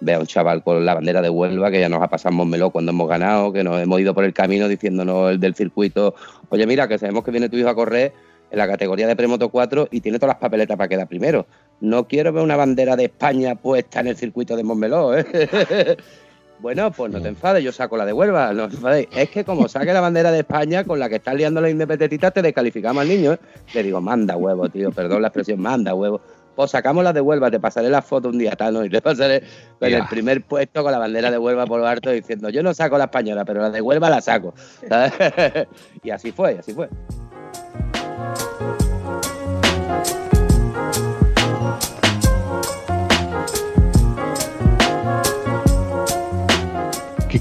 [0.00, 2.70] Ver a un chaval con la bandera de Huelva, que ya nos ha pasado Montmeló
[2.70, 6.14] cuando hemos ganado, que nos hemos ido por el camino diciéndonos el del circuito,
[6.48, 8.12] oye, mira, que sabemos que viene tu hijo a correr
[8.50, 11.46] en la categoría de Premoto 4 y tiene todas las papeletas para quedar primero.
[11.80, 15.26] No quiero ver una bandera de España puesta en el circuito de Montmeló, ¿eh?
[16.64, 19.06] Bueno, pues no te enfades, yo saco la de Huelva, no te.
[19.12, 22.30] Es que como saque la bandera de España con la que estás liando la independentista,
[22.30, 23.34] te descalificamos al niño.
[23.34, 23.38] ¿eh?
[23.74, 26.22] Le digo, manda huevo, tío, perdón la expresión, manda huevo.
[26.56, 29.42] Pues sacamos la de Huelva, te pasaré la foto un día, Tano, y te pasaré
[29.78, 32.72] con el primer puesto con la bandera de Huelva por lo alto diciendo, yo no
[32.72, 34.54] saco la española, pero la de Huelva la saco.
[34.88, 35.12] ¿sabes?
[36.02, 36.88] y así fue, así fue.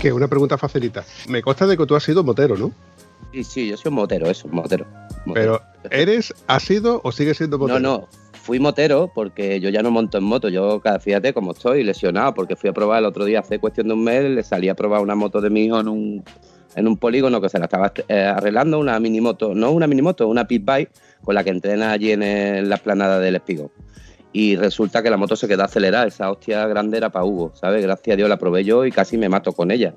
[0.03, 1.05] Quique, una pregunta facilita.
[1.29, 2.71] Me consta de que tú has sido motero, ¿no?
[3.31, 4.85] Sí, sí, yo soy un motero, eso, motero.
[5.33, 7.79] Pero, ¿eres, has sido o sigues siendo motero?
[7.79, 10.49] No, no, fui motero porque yo ya no monto en moto.
[10.49, 13.87] Yo, cada- fíjate cómo estoy, lesionado, porque fui a probar el otro día, hace cuestión
[13.87, 16.23] de un mes, le salí a probar una moto de mi hijo en un,
[16.75, 20.45] en un polígono que se la estaba eh, arreglando, una minimoto, no una minimoto, una
[20.45, 20.91] pit bike
[21.23, 23.71] con la que entrena allí en, el- la esplanada del Espigón.
[24.33, 27.83] Y resulta que la moto se quedó acelerada, esa hostia grande era para Hugo, ¿sabes?
[27.83, 29.93] Gracias a Dios la probé yo y casi me mato con ella.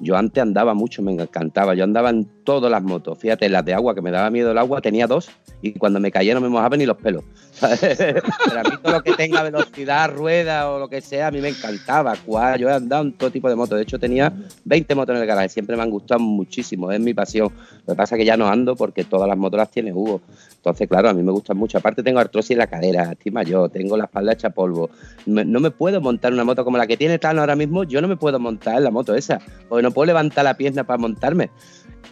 [0.00, 1.74] Yo antes andaba mucho, me encantaba.
[1.74, 3.18] Yo andaba en todas las motos.
[3.18, 5.30] Fíjate, las de agua, que me daba miedo el agua, tenía dos
[5.68, 7.24] y cuando me caía no me mojaba ni los pelos.
[7.60, 11.40] Pero a mí todo lo que tenga velocidad, rueda o lo que sea, a mí
[11.40, 12.16] me encantaba.
[12.58, 13.76] Yo he andado en todo tipo de motos.
[13.76, 14.32] De hecho, tenía
[14.64, 15.48] 20 motos en el garaje.
[15.48, 16.92] Siempre me han gustado muchísimo.
[16.92, 17.50] Es mi pasión.
[17.86, 20.20] Lo que pasa es que ya no ando porque todas las motos las tiene Hugo.
[20.56, 21.78] Entonces, claro, a mí me gustan mucho.
[21.78, 24.90] Aparte, tengo artrosis en la cadera, estoy mayor, tengo la espalda hecha polvo.
[25.26, 27.84] No me puedo montar una moto como la que tiene Tano ahora mismo.
[27.84, 29.40] Yo no me puedo montar en la moto esa.
[29.68, 31.50] Porque no puedo levantar la pierna para montarme.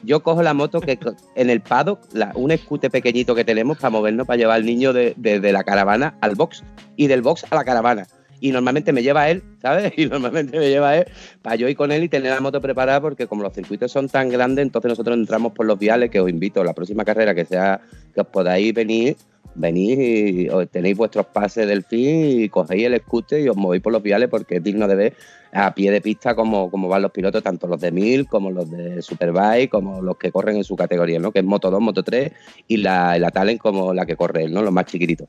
[0.03, 0.99] Yo cojo la moto que
[1.34, 4.93] en el paddock, la- un escute pequeñito que tenemos para movernos, para llevar al niño
[4.93, 6.62] de, de- la caravana al box
[6.97, 8.07] y del box a la caravana.
[8.40, 9.93] Y normalmente me lleva él, ¿sabes?
[9.97, 11.07] Y normalmente me lleva él
[11.43, 14.09] para yo ir con él y tener la moto preparada porque como los circuitos son
[14.09, 17.45] tan grandes, entonces nosotros entramos por los viales que os invito la próxima carrera que
[17.45, 17.80] sea
[18.12, 19.16] que os podáis venir,
[19.55, 23.93] venís y tenéis vuestros pases del fin y cogéis el scooter y os movéis por
[23.93, 25.15] los viales porque es digno de ver
[25.53, 28.71] a pie de pista como, como van los pilotos, tanto los de 1000 como los
[28.71, 31.31] de Superbike, como los que corren en su categoría, ¿no?
[31.31, 32.33] Que es Moto 2, Moto 3
[32.69, 34.63] y la, la Talent como la que corre él, ¿no?
[34.63, 35.29] Los más chiquititos.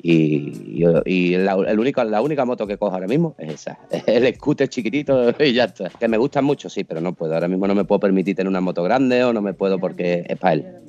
[0.00, 3.80] Y, y, y la, el único, la única moto que cojo ahora mismo es esa,
[4.06, 5.90] el scooter chiquitito y ya está.
[5.90, 7.34] Que me gustan mucho, sí, pero no puedo.
[7.34, 10.24] Ahora mismo no me puedo permitir tener una moto grande o no me puedo porque
[10.28, 10.87] es para él.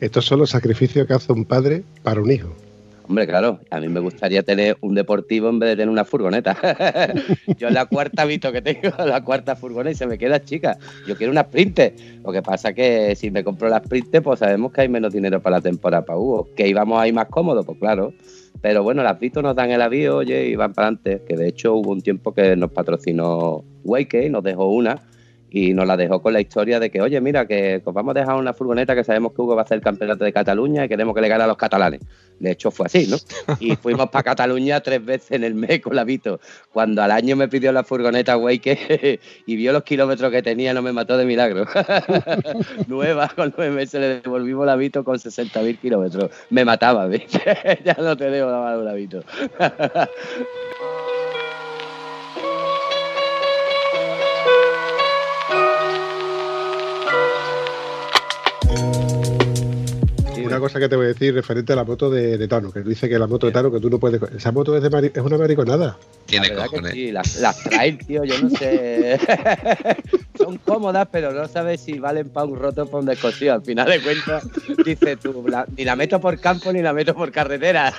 [0.00, 2.54] Estos son los sacrificios que hace un padre para un hijo.
[3.08, 6.56] Hombre, claro, a mí me gustaría tener un deportivo en vez de tener una furgoneta.
[7.56, 10.76] Yo la cuarta visto que tengo, la cuarta furgoneta y se me queda chica.
[11.06, 11.94] Yo quiero una Sprinter.
[12.24, 15.40] Lo que pasa que si me compro la Sprinter, pues sabemos que hay menos dinero
[15.40, 16.48] para la temporada para Hugo.
[16.56, 18.12] Que íbamos ahí más cómodos, pues claro.
[18.60, 21.22] Pero bueno, las Vito nos dan el avión, oye, y van para adelante.
[21.28, 25.00] Que de hecho hubo un tiempo que nos patrocinó Wake, nos dejó una
[25.50, 28.20] y nos la dejó con la historia de que, oye, mira, que os vamos a
[28.20, 30.88] dejar una furgoneta que sabemos que Hugo va a hacer el campeonato de Cataluña y
[30.88, 32.00] queremos que le gane a los catalanes.
[32.38, 33.16] De hecho, fue así, ¿no?
[33.60, 36.40] Y fuimos para Cataluña tres veces en el mes con la Vito.
[36.72, 40.82] Cuando al año me pidió la furgoneta Wake y vio los kilómetros que tenía, no
[40.82, 41.64] me mató de milagro.
[42.88, 46.30] Nueva, con nueve meses le devolvimos la Vito con 60.000 kilómetros.
[46.50, 47.40] Me mataba, ¿viste?
[47.84, 49.22] ya no te debo la la Vito.
[60.46, 62.88] Una cosa que te voy a decir referente a la moto de, Tano, que tú
[62.88, 64.20] dices que la moto de Tano, que tú no puedes.
[64.36, 65.96] Esa moto es, de es una mariconada.
[66.26, 66.92] Tiene La cojones.
[66.92, 69.18] sí, las, las trail, tío, yo no sé.
[70.38, 73.54] Son cómodas, pero no sabes si valen para un roto o para un descosido.
[73.54, 74.44] Al final de cuentas,
[74.84, 77.92] dices tú, la- ni la meto por campo ni la meto por carretera.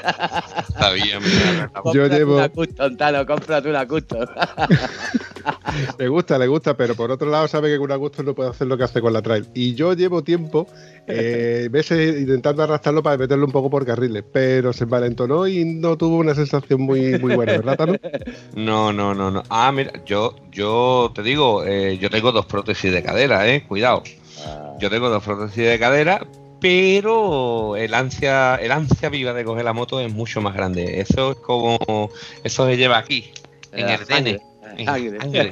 [0.78, 4.26] Sabía, mira, Yo llevo- una custom, Tano, cómprate una custom.
[6.00, 8.68] Le gusta, le gusta, pero por otro lado sabe que con Augusto no puede hacer
[8.68, 9.48] lo que hace con la trail.
[9.54, 10.68] Y yo llevo tiempo,
[11.08, 15.98] eh, veces intentando arrastrarlo para meterlo un poco por carriles, pero se envalentonó y no
[15.98, 17.94] tuvo una sensación muy, muy buena, ¿verdad, Tano?
[18.56, 19.44] No, no, no, no.
[19.50, 24.04] Ah, mira, yo, yo te digo, eh, yo tengo dos prótesis de cadera, eh, cuidado.
[24.80, 26.26] Yo tengo dos prótesis de cadera,
[26.62, 31.02] pero el ansia, el ansia viva de coger la moto es mucho más grande.
[31.02, 32.10] Eso es como,
[32.44, 33.32] eso se lleva aquí,
[33.72, 35.52] en el sangre, DN, en sangre,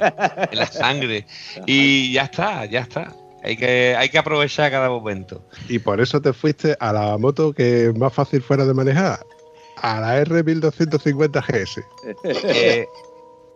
[0.52, 1.26] en la sangre.
[1.66, 3.12] Y ya está, ya está.
[3.46, 5.42] Hay que, hay que aprovechar cada momento.
[5.68, 9.20] Y por eso te fuiste a la moto que más fácil fuera de manejar,
[9.76, 11.80] a la R1250 GS.
[12.24, 12.86] Eh,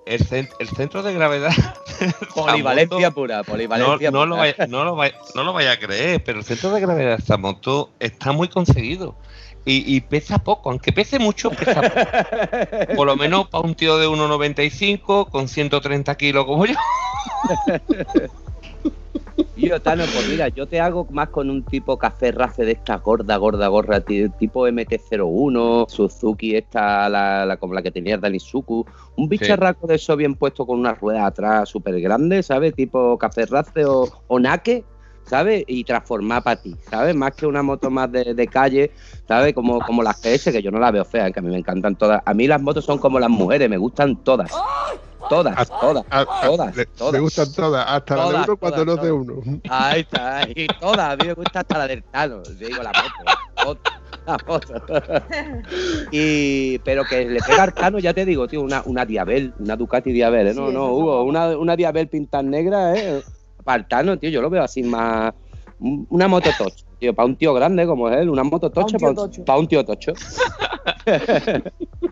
[0.06, 1.52] el, el centro de gravedad.
[2.34, 4.42] Polivalencia moto- pura, No, polivalencia no lo pura.
[4.56, 7.22] vaya, no, lo vaya, no lo vaya a creer, pero el centro de gravedad de
[7.22, 9.16] esta moto está muy conseguido.
[9.66, 12.94] Y, y pesa poco, aunque pese mucho, pesa poco.
[12.96, 16.74] Por lo menos para un tío de 1,95 con 130 kilos como yo.
[19.52, 22.96] Tío, Tano, pues mira, yo te hago más con un tipo café race de esta
[22.98, 28.86] gorda, gorda, gorda, tipo MT-01, Suzuki, esta, la, la- como la que tenía Dani Suku,
[29.16, 32.74] un bicharraco de eso bien puesto con una rueda atrás súper grande, ¿sabes?
[32.76, 34.86] Tipo café race o, o naque,
[35.24, 35.64] ¿sabes?
[35.66, 37.14] Y transformar para ti, ¿sabes?
[37.16, 38.92] Más que una moto más de, de calle,
[39.26, 39.52] ¿sabes?
[39.52, 41.96] Como, como las GS, que yo no la veo fea, que a mí me encantan
[41.96, 42.22] todas.
[42.24, 44.68] A mí las motos son como las mujeres, me gustan todas.
[45.28, 47.12] Todas, todas, A- a- todas, le, todas.
[47.12, 49.60] le gustan todas, hasta la de Todas, uno cuando todas, no es de uno.
[49.68, 51.10] Ahí está, ahí toda.
[51.12, 52.92] A mí me gusta hasta la del Tano, digo, la
[53.64, 53.80] moto.
[54.26, 54.74] La moto.
[56.12, 59.76] Y, pero que le pega al Tano, ya te digo, tío, una, una Diabel, una
[59.76, 60.54] Ducati Diabel, ¿eh?
[60.54, 63.22] No, Sí, no, Hugo, una, una Diabel pintada negra, ¿eh?
[63.64, 65.32] Para el Tano, tío, yo lo veo así más.
[65.80, 68.96] Un- Una moto tocha, tío, para un tío grande como es él, una moto tocha
[68.96, 69.44] tío para un, tocho.
[69.44, 70.12] pa' un tío tocho.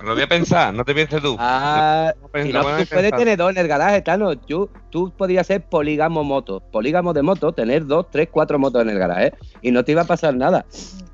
[0.03, 1.37] Lo voy a pensar, no te pienses tú.
[1.39, 3.19] Ah, No si no, tú puedes pensar.
[3.19, 4.37] tener dos en el garaje, Tano.
[4.39, 6.61] Tú, tú podrías ser polígamo moto.
[6.71, 9.33] Polígamo de moto, tener dos, tres, cuatro motos en el garaje.
[9.63, 10.67] Y no te iba a pasar nada.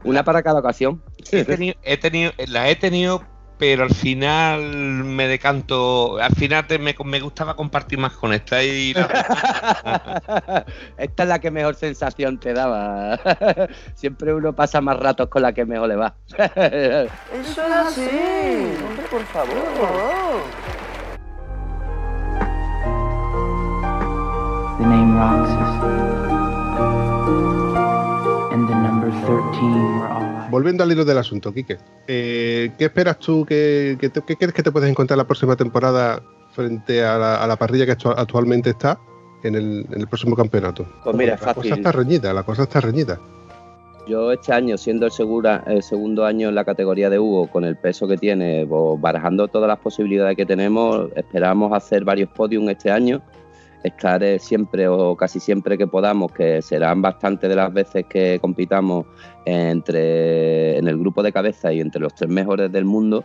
[0.05, 1.03] Una para cada ocasión.
[1.33, 3.23] He tenido, he tenido, la he tenido,
[3.67, 4.61] pero al final
[5.05, 6.19] me decanto.
[6.19, 10.65] Al final te- me, me gustaba compartir más con esta y la-
[10.99, 13.19] Esta es la que mejor sensación te daba.
[13.95, 16.15] Siempre uno pasa más ratos con la que mejor le va.
[16.37, 18.03] Eso es así.
[18.87, 20.43] Hombre, por favor.
[24.79, 25.75] The name Roxas.
[28.53, 32.85] And the number 13 were all I Volviendo al hilo del asunto, Quique, eh, ¿qué
[32.85, 33.45] esperas tú?
[33.45, 37.37] Que, que te- ¿Qué crees que te puedes encontrar la próxima temporada frente a la,
[37.43, 38.99] a la parrilla que actu- actualmente está
[39.43, 40.87] en el, en el próximo campeonato?
[41.03, 41.73] Pues mira, es la cosa fácil.
[41.73, 43.19] está reñida, la cosa está reñida.
[44.07, 47.65] Yo este año, siendo el, segura, el segundo año en la categoría de Hugo, con
[47.65, 52.71] el peso que tiene, pues, barajando todas las posibilidades que tenemos, esperamos hacer varios podiums
[52.71, 53.23] este año.
[53.85, 59.05] Estar siempre o casi siempre que podamos, que serán bastantes de las veces que compitamos
[59.45, 63.25] entre en el grupo de cabeza y entre los tres mejores del mundo,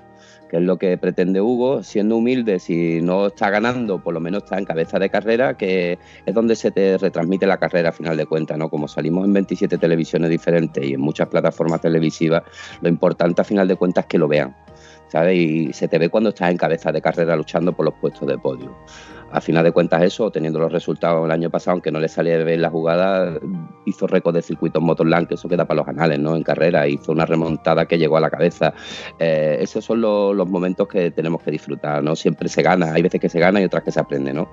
[0.50, 4.44] que es lo que pretende Hugo, siendo humilde, si no está ganando, por lo menos
[4.44, 8.18] está en cabeza de carrera, que es donde se te retransmite la carrera a final
[8.18, 8.70] de cuentas, ¿no?
[8.70, 12.44] Como salimos en 27 televisiones diferentes y en muchas plataformas televisivas,
[12.82, 14.56] lo importante a final de cuentas es que lo vean,
[15.08, 15.38] ¿sabes?
[15.38, 18.38] Y se te ve cuando estás en cabeza de carrera luchando por los puestos de
[18.38, 18.76] podio.
[19.32, 22.44] A final de cuentas eso, teniendo los resultados el año pasado, aunque no le de
[22.44, 23.40] ver la jugada,
[23.86, 26.36] hizo récord de circuitos Motorland, que eso queda para los anales, ¿no?
[26.36, 28.74] En carrera, hizo una remontada que llegó a la cabeza.
[29.20, 32.16] Eh, esos son lo- los momentos que tenemos que disfrutar, ¿no?
[32.16, 34.50] Siempre se gana, hay veces que se gana y otras que se aprende, ¿no?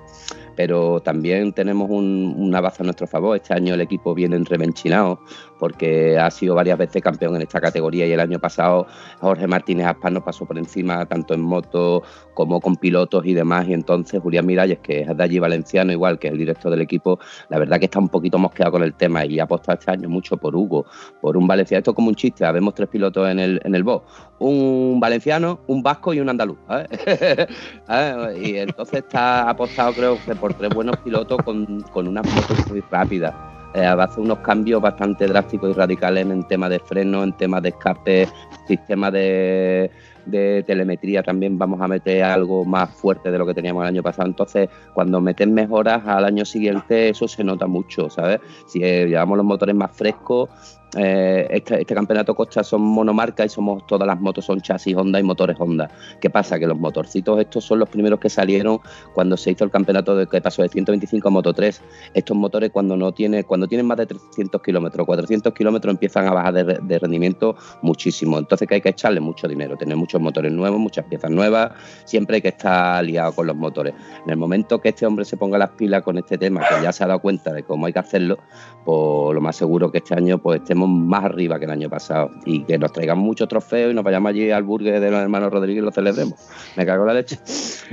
[0.55, 3.37] pero también tenemos un- una baza a nuestro favor.
[3.37, 5.19] Este año el equipo viene revenchinado
[5.59, 8.87] porque ha sido varias veces campeón en esta categoría y el año pasado
[9.19, 12.03] Jorge Martínez Aspas nos pasó por encima tanto en moto
[12.33, 16.19] como con pilotos y demás y entonces Julián Miralles, que es de allí valenciano igual
[16.19, 18.93] que es el director del equipo, la verdad que está un poquito mosqueado con el
[18.93, 20.85] tema y ha apostado este año mucho por Hugo,
[21.21, 21.79] por un valenciano.
[21.79, 24.05] Esto es como un chiste, habemos tres pilotos en el, en el box,
[24.39, 26.57] un valenciano, un vasco y un andaluz.
[26.67, 26.87] ¿sabes?
[27.87, 28.47] ¿sabes?
[28.47, 32.81] Y entonces está apostado creo que por tres buenos pilotos con, con unas motos muy
[32.81, 33.56] rápidas.
[33.77, 37.69] Eh, hacer unos cambios bastante drásticos y radicales en tema de freno, en tema de
[37.69, 38.27] escape,
[38.67, 39.91] sistema de,
[40.25, 44.01] de telemetría también vamos a meter algo más fuerte de lo que teníamos el año
[44.01, 44.27] pasado.
[44.27, 48.39] Entonces, cuando meten mejoras al año siguiente, eso se nota mucho, ¿sabes?
[48.65, 50.49] Si eh, llevamos los motores más frescos,
[50.95, 55.19] eh, este, este, campeonato Costa son monomarca y somos todas las motos son chasis Honda
[55.19, 55.91] y motores Honda.
[56.21, 56.57] ¿Qué pasa?
[56.57, 58.79] Que los motorcitos estos son los primeros que salieron
[59.13, 61.81] cuando se hizo el campeonato de que pasó de 125 a Moto 3.
[62.13, 66.33] Estos motores cuando no tiene, cuando tienen más de 300 kilómetros, 400 kilómetros empiezan a
[66.33, 68.37] bajar de, rendimiento muchísimo.
[68.37, 71.71] Entonces que hay que echarle mucho dinero, tener muchos motores nuevos, muchas piezas nuevas,
[72.05, 73.93] siempre hay que estar liado con los motores.
[74.23, 76.93] En el momento que este hombre se ponga las pilas con este tema, que ya
[76.93, 78.37] se ha dado cuenta de cómo hay que hacerlo,
[78.85, 82.31] pues lo más seguro que este año pues estemos más arriba que el año pasado
[82.45, 85.51] y que nos traigan muchos trofeos y nos vayamos allí al burger de los hermanos
[85.51, 86.35] Rodríguez y lo celebremos.
[86.75, 87.39] Me cago la leche.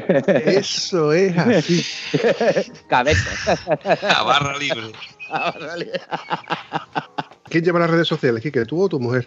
[0.27, 1.83] Eso es así.
[2.89, 3.59] Cabeza.
[4.17, 4.93] A barra libre.
[5.31, 6.01] A barra libre.
[7.45, 8.43] ¿Quién lleva las redes sociales?
[8.43, 9.27] ¿Quién, tú o tu mujer?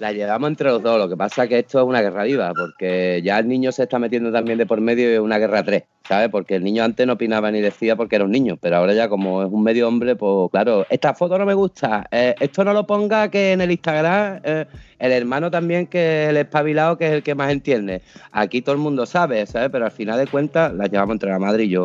[0.00, 0.98] La llevamos entre los dos.
[0.98, 3.82] Lo que pasa es que esto es una guerra viva, porque ya el niño se
[3.82, 6.30] está metiendo también de por medio y es una guerra tres, ¿sabes?
[6.30, 9.10] Porque el niño antes no opinaba ni decía porque era un niño, pero ahora ya
[9.10, 12.72] como es un medio hombre, pues claro, esta foto no me gusta, eh, esto no
[12.72, 14.64] lo ponga que en el Instagram, eh,
[14.98, 18.00] el hermano también que el espabilado, que es el que más entiende.
[18.32, 19.68] Aquí todo el mundo sabe, ¿sabes?
[19.70, 21.82] Pero al final de cuentas la llevamos entre la madre y yo.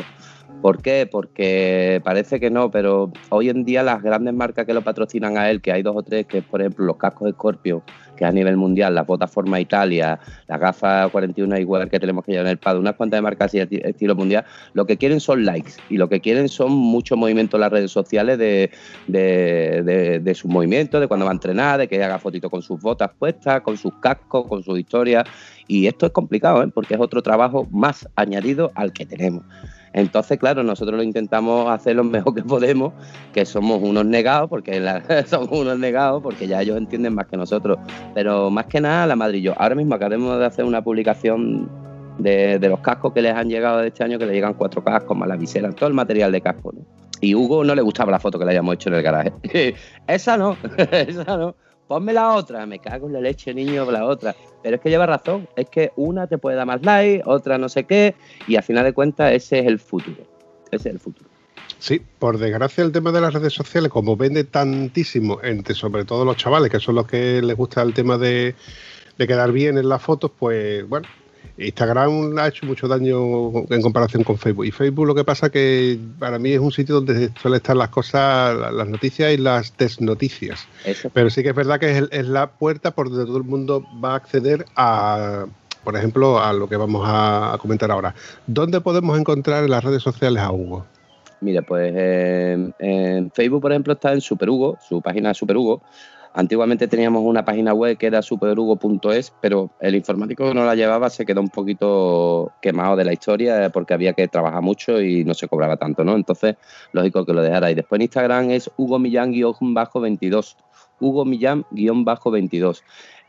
[0.61, 1.07] ¿Por qué?
[1.09, 5.49] Porque parece que no, pero hoy en día las grandes marcas que lo patrocinan a
[5.49, 7.83] él, que hay dos o tres, que es por ejemplo los cascos Scorpio,
[8.15, 12.47] que a nivel mundial, la plataforma Italia, las gafas 41 igual que tenemos que llevar
[12.47, 15.73] en el PAD, unas cuantas de marcas así estilo mundial, lo que quieren son likes
[15.89, 18.71] y lo que quieren son mucho movimiento en las redes sociales de,
[19.07, 22.79] de, de, sus movimientos, de cuando va a entrenar, de que haga fotitos con sus
[22.81, 25.25] botas puestas, con sus cascos, con sus historias.
[25.67, 26.67] Y esto es complicado, ¿eh?
[26.73, 29.43] porque es otro trabajo más añadido al que tenemos.
[29.95, 32.91] Entonces, claro, nosotros lo intentamos hacer lo mejor que podemos,
[33.33, 34.83] que somos unos negados, porque
[35.25, 37.77] somos unos negados, porque ya ellos entienden más que nosotros.
[38.13, 39.53] Pero más que nada, la Madrid yo.
[39.57, 41.69] Ahora mismo acabamos de hacer una publicación
[42.17, 45.15] de, los cascos que les han llegado de este año, que le llegan cuatro cascos,
[45.15, 46.73] más la todo el material de casco.
[47.21, 49.33] Y Hugo no le gustaba la foto que le hayamos hecho en el garaje.
[50.07, 50.57] esa no,
[50.91, 51.55] esa no
[51.87, 54.35] ponme la otra, me cago en la leche, niño, la otra.
[54.63, 57.69] Pero es que lleva razón, es que una te puede dar más like, otra no
[57.69, 58.15] sé qué,
[58.47, 60.23] y al final de cuentas ese es el futuro.
[60.71, 61.29] Ese es el futuro.
[61.77, 66.25] Sí, por desgracia el tema de las redes sociales, como vende tantísimo entre sobre todo
[66.25, 68.55] los chavales, que son los que les gusta el tema de,
[69.17, 71.07] de quedar bien en las fotos, pues bueno,
[71.57, 74.65] Instagram ha hecho mucho daño en comparación con Facebook.
[74.65, 77.89] Y Facebook lo que pasa que para mí es un sitio donde suelen estar las
[77.89, 80.67] cosas, las noticias y las desnoticias.
[81.13, 84.13] Pero sí que es verdad que es, la puerta por donde todo el mundo va
[84.13, 85.45] a acceder a,
[85.83, 88.13] por ejemplo, a lo que vamos a, comentar ahora.
[88.47, 90.85] ¿Dónde podemos encontrar en las redes sociales a Hugo?
[91.41, 95.81] Mira, pues en Facebook, por ejemplo, está en Super Hugo, su página Super Hugo.
[96.37, 101.09] Antiguamente teníamos una página web que era superhugo.es, pero el informático que no la llevaba
[101.09, 105.33] se quedó un poquito quemado de la historia porque había que trabajar mucho y no
[105.33, 106.13] se cobraba tanto, ¿no?
[106.13, 106.57] Entonces,
[106.91, 107.71] lógico que lo dejara.
[107.71, 110.57] Y después en Instagram es Hugo Millán-22.
[110.99, 112.81] Hugo Millán-22.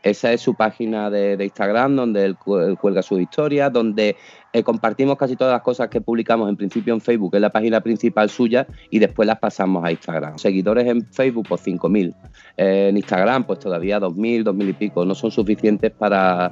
[0.09, 4.15] Esa es su página de, Instagram, donde él, cuelga sus historias, donde
[4.53, 7.51] eh, compartimos casi todas las cosas que publicamos en principio en Facebook, que es la
[7.51, 10.37] página principal suya, y después las pasamos a Instagram.
[10.37, 12.15] Seguidores en Facebook, pues 5.000.
[12.57, 15.05] Eh, en Instagram, pues todavía 2.000, 2.000 y pico.
[15.05, 16.51] No son suficientes para,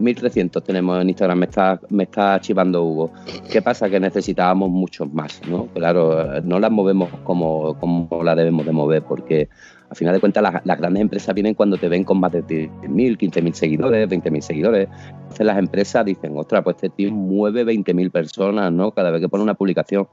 [0.00, 3.12] 1.300 tenemos en Instagram, me está, me está archivando Hugo.
[3.50, 3.88] ¿Qué pasa?
[3.88, 5.66] Que necesitábamos muchos más, ¿no?
[5.66, 9.48] Claro, no las movemos como, como las debemos de mover, porque
[9.90, 13.18] al final de cuentas las, grandes empresas vienen cuando te ven con más de 10.000,
[13.18, 14.88] 15.000 seguidores, 20.000 seguidores.
[15.10, 18.92] Entonces las empresas dicen, ostras, pues este tío mueve 20.000 personas, ¿no?
[18.92, 20.06] Cada vez que pone una publicación.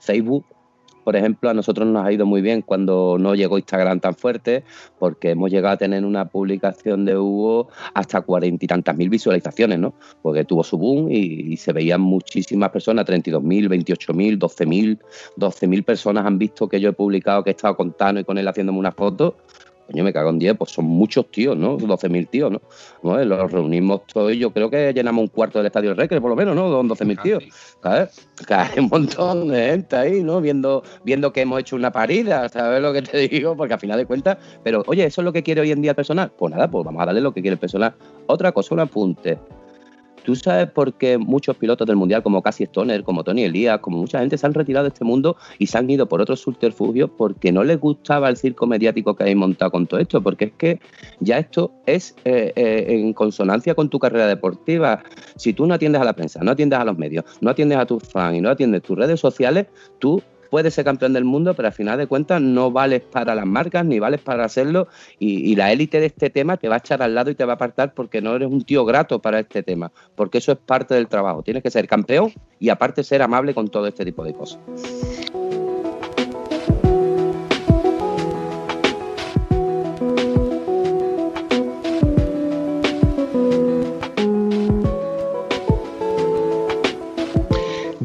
[0.00, 0.44] Facebook
[1.04, 4.64] por ejemplo, a nosotros nos ha ido muy bien cuando no llegó Instagram tan fuerte,
[4.98, 9.78] porque hemos llegado a tener una publicación de Hugo hasta cuarenta y tantas mil visualizaciones,
[9.78, 9.94] ¿no?
[10.22, 14.98] Porque tuvo su boom y, se veían muchísimas personas, 32.000, 28.000, 12.000,
[15.36, 18.38] 12.000 personas han visto que yo he publicado que he estado con Tano y con
[18.38, 19.36] él haciéndome una foto
[19.90, 21.76] coño, me cago en 10, pues son muchos tíos, ¿no?
[21.76, 22.60] 12.000 tíos, ¿no?
[23.02, 23.24] ¿no?
[23.24, 26.36] Los reunimos todos y yo creo que llenamos un cuarto del estadio del por lo
[26.36, 26.82] menos, ¿no?
[26.82, 27.44] 12.000 tíos.
[27.82, 28.26] ¿Sabes?
[28.48, 30.40] Hay un montón de gente ahí, ¿no?
[30.40, 33.56] Viendo, viendo que hemos hecho una parida, ¿sabes lo que te digo?
[33.56, 35.92] Porque al final de cuentas, pero oye, ¿eso es lo que quiere hoy en día
[35.92, 36.30] el personal?
[36.38, 37.94] Pues nada, pues vamos a darle lo que quiere el personal.
[38.26, 39.38] Otra cosa, un apunte.
[40.24, 43.98] ¿Tú sabes por qué muchos pilotos del Mundial, como Cassie Stoner, como Tony Elías, como
[43.98, 47.10] mucha gente, se han retirado de este mundo y se han ido por otros subterfugios
[47.16, 50.20] porque no les gustaba el circo mediático que hay montado con todo esto?
[50.22, 50.80] Porque es que
[51.20, 55.02] ya esto es eh, eh, en consonancia con tu carrera deportiva.
[55.36, 57.86] Si tú no atiendes a la prensa, no atiendes a los medios, no atiendes a
[57.86, 59.66] tus fans y no atiendes tus redes sociales,
[59.98, 63.46] tú puedes ser campeón del mundo, pero al final de cuentas no vales para las
[63.46, 64.88] marcas ni vales para hacerlo
[65.18, 67.52] y, la élite de este tema te va a echar al lado y te va
[67.52, 70.94] a apartar porque no eres un tío grato para este tema, porque eso es parte
[70.94, 71.42] del trabajo.
[71.42, 74.58] Tienes que ser campeón y aparte ser amable con todo este tipo de cosas.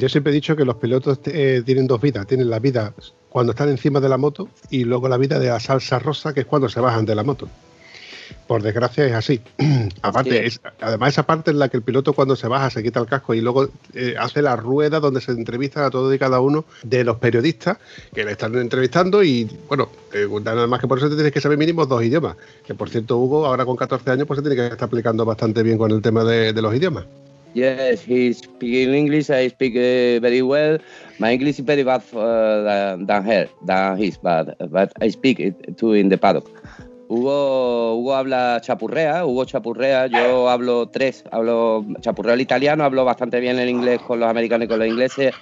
[0.06, 2.28] Yo siempre he dicho que los pilotos eh, tienen dos vidas.
[2.28, 2.94] Tienen la vida
[3.28, 6.42] cuando están encima de la moto y luego la vida de la salsa rosa, que
[6.42, 7.50] es cuando se bajan de la moto.
[8.46, 9.42] Por desgracia es así.
[10.04, 13.00] Aparte, es, además esa parte en la que el piloto cuando se baja se quita
[13.00, 16.40] el casco y luego eh, hace la rueda donde se entrevista a todos y cada
[16.40, 17.80] uno de los periodistas
[18.14, 21.42] que le están entrevistando y bueno, eh, nada más que por eso te tienes que
[21.42, 22.36] saber mínimo dos idiomas.
[22.64, 25.64] Que por cierto, Hugo, ahora con 14 años, pues se tiene que estar aplicando bastante
[25.64, 27.06] bien con el tema de, de los idiomas.
[27.56, 29.30] Yes, he speaks English.
[29.32, 30.78] I speak uh, very well.
[31.20, 35.78] My English is very bad uh, than her, than his, but but I speak it
[35.78, 36.48] too in the paddock.
[37.08, 43.40] Hugo, Hugo habla chapurrea, Hugo chapurrea, yo hablo tres, hablo chapurreo el italiano, hablo bastante
[43.40, 45.36] bien el inglés con los americanos y con los ingleses,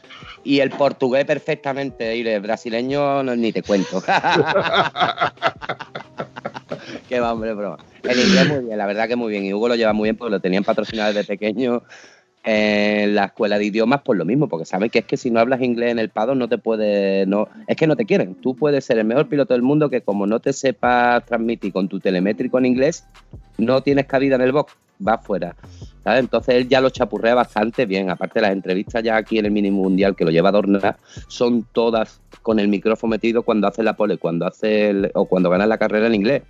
[0.44, 4.04] y el portugués perfectamente, y el brasileño no, ni te cuento.
[7.08, 7.78] Qué va, hombre, broma.
[8.04, 10.18] El inglés muy bien, la verdad que muy bien, y Hugo lo lleva muy bien
[10.18, 11.84] porque lo tenían patrocinado desde pequeño
[12.44, 15.40] en la escuela de idiomas por lo mismo, porque saben que es que si no
[15.40, 18.36] hablas inglés en el pado no te puede, no, es que no te quieren.
[18.36, 21.88] Tú puedes ser el mejor piloto del mundo que como no te sepas transmitir con
[21.88, 23.06] tu telemétrico en inglés,
[23.58, 25.56] no tienes cabida en el box, vas fuera.
[26.04, 26.20] ¿sabes?
[26.20, 28.10] Entonces él ya lo chapurrea bastante bien.
[28.10, 32.20] Aparte las entrevistas ya aquí en el mini mundial que lo lleva Dorna son todas
[32.42, 35.78] con el micrófono metido cuando hace la pole, cuando hace el, o cuando gana la
[35.78, 36.44] carrera en inglés.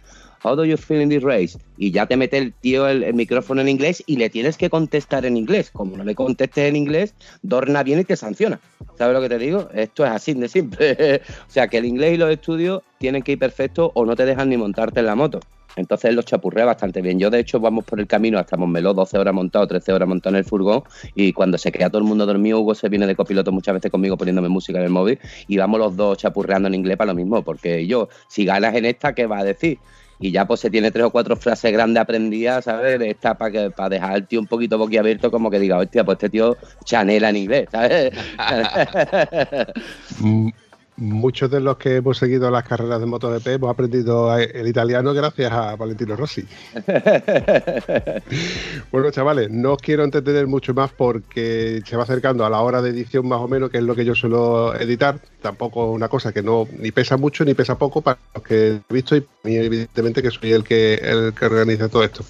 [0.43, 1.57] How do you feel in this race?
[1.77, 5.25] Y ya te mete el tío el, micrófono en inglés y le tienes que contestar
[5.25, 5.71] en inglés.
[5.71, 8.59] Como no le contestes en inglés, Dorna viene y te sanciona.
[8.97, 9.69] ¿Sabes lo que te digo?
[9.73, 11.21] Esto es así de simple.
[11.47, 14.25] o sea que el inglés y los estudios tienen que ir perfectos o no te
[14.25, 15.39] dejan ni montarte en la moto.
[15.75, 17.19] Entonces los chapurrea bastante bien.
[17.19, 20.35] Yo, de hecho, vamos por el camino hasta Montmeló, 12 horas montado, 13 horas montado
[20.35, 20.83] en el furgón.
[21.15, 23.89] Y cuando se queda todo el mundo dormido, Hugo se viene de copiloto muchas veces
[23.89, 25.19] conmigo poniéndome música en el móvil.
[25.47, 27.41] Y vamos los dos chapurreando en inglés para lo mismo.
[27.41, 29.79] Porque yo, si ganas en esta, ¿qué va a decir?
[30.19, 32.99] Y ya pues se tiene tres o cuatro frases grandes aprendidas, ¿sabes?
[33.01, 36.17] Esta para que para dejar al tío un poquito boquiabierto, como que diga, hostia, pues
[36.17, 38.13] este tío chanela en inglés, ¿sabes?
[40.95, 45.51] Muchos de los que hemos seguido las carreras de MotoGP hemos aprendido el italiano gracias
[45.51, 46.45] a Valentino Rossi.
[48.91, 52.83] bueno, chavales, no os quiero entretener mucho más porque se va acercando a la hora
[52.83, 55.19] de edición más o menos, que es lo que yo suelo editar.
[55.43, 58.93] Tampoco una cosa que no ni pesa mucho ni pesa poco para los que he
[58.93, 62.23] visto y evidentemente que soy el que el que organiza todo esto.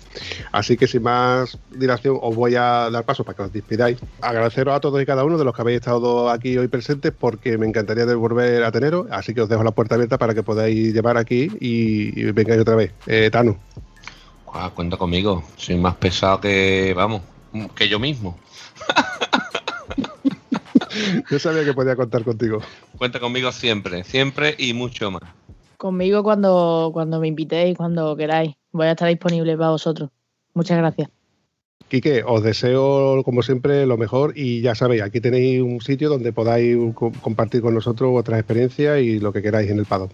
[0.51, 3.99] Así que sin más dilación os voy a dar paso para que os despidáis.
[4.19, 7.57] Agradeceros a todos y cada uno de los que habéis estado aquí hoy presentes porque
[7.57, 10.93] me encantaría devolver a teneros, así que os dejo la puerta abierta para que podáis
[10.93, 12.91] llevar aquí y, y vengáis otra vez.
[13.05, 13.57] Eh, Tano.
[14.75, 17.21] Cuenta conmigo, soy más pesado que, vamos,
[17.75, 18.37] que yo mismo.
[21.29, 22.59] yo sabía que podía contar contigo.
[22.97, 25.23] Cuenta conmigo siempre, siempre y mucho más.
[25.77, 28.55] Conmigo cuando, cuando me invitéis, cuando queráis.
[28.71, 30.09] Voy a estar disponible para vosotros.
[30.53, 31.09] Muchas gracias.
[31.89, 36.33] Quique, os deseo, como siempre, lo mejor y ya sabéis, aquí tenéis un sitio donde
[36.33, 40.09] podáis co compartir con nosotros vuestras experiencias y lo que queráis en el Pado.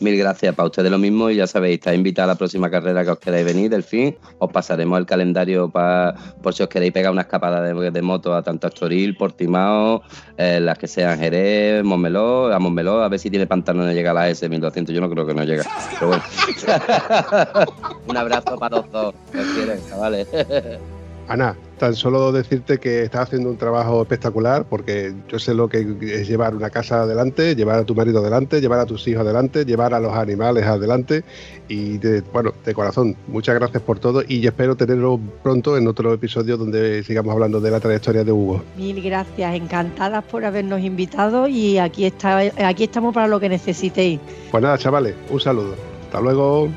[0.00, 3.04] Mil gracias para ustedes lo mismo y ya sabéis, está invitada a la próxima carrera
[3.04, 4.16] que os queráis venir, del fin.
[4.38, 8.42] Os pasaremos el calendario para por si os queréis pegar una escapada de, moto a
[8.42, 10.02] tanto Astoril, Portimao,
[10.38, 14.16] eh, las que sean Jerez, Montmeló, a Montmeló, a ver si tiene pantalones de llegar
[14.16, 15.64] a la S1200, yo no creo que no llega.
[15.92, 16.22] Pero bueno.
[18.08, 19.14] Un abrazo para los dos,
[19.54, 20.26] quieren, chavales.
[21.30, 25.78] Ana, tan solo decirte que estás haciendo un trabajo espectacular porque yo sé lo que
[26.00, 29.64] es llevar una casa adelante, llevar a tu marido adelante, llevar a tus hijos adelante,
[29.64, 31.22] llevar a los animales adelante
[31.68, 36.12] y de, bueno, de corazón, muchas gracias por todo y espero tenerlo pronto en otro
[36.12, 38.64] episodio donde sigamos hablando de la trayectoria de Hugo.
[38.76, 44.18] Mil gracias, encantadas por habernos invitado y aquí, está, aquí estamos para lo que necesitéis.
[44.50, 45.76] Pues nada, chavales, un saludo.
[46.06, 46.68] Hasta luego.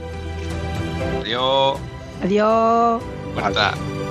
[1.23, 1.79] Adiós.
[2.21, 3.01] Adiós.
[3.33, 4.02] Buenas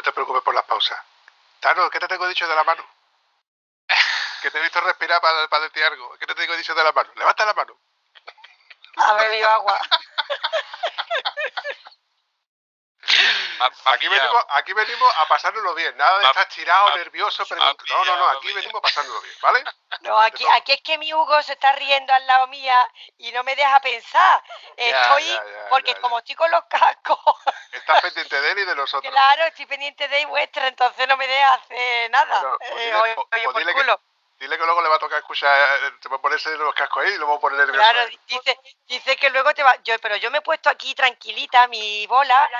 [0.00, 0.98] No te preocupes por las pausas.
[1.60, 2.82] Tano, ¿qué te tengo dicho de la mano?
[4.40, 6.16] Que te he visto respirar para, para decir algo.
[6.18, 7.12] ¿Qué te tengo dicho de la mano?
[7.16, 7.78] Levanta la mano.
[8.96, 9.78] Ha bebido agua.
[13.86, 15.96] Aquí venimos, aquí venimos a pasárnoslo bien.
[15.96, 17.84] Nada de estar tirado, nervioso, preguntando.
[17.94, 19.64] No, no, no, aquí venimos a pasárnoslo bien, ¿vale?
[20.02, 23.42] No, aquí, aquí es que mi Hugo se está riendo al lado mía y no
[23.42, 24.42] me deja pensar.
[24.76, 26.00] Estoy, ya, ya, porque ya, ya.
[26.00, 27.18] como estoy con los cascos,
[27.72, 29.12] Estás pendiente de él y de nosotros.
[29.12, 32.40] claro, estoy pendiente de vuestra, entonces no me deja hacer nada.
[32.40, 34.00] Bueno, pues Eh, dile- oye, oye, por dile que- culo.
[34.40, 37.04] Dile que luego le va a tocar escuchar, eh, te va a ponerse los cascos
[37.04, 37.78] ahí y lo vamos a poner nervioso.
[37.78, 39.76] Claro, dice, dice que luego te va.
[39.82, 42.50] Yo, pero yo me he puesto aquí tranquilita, mi bola.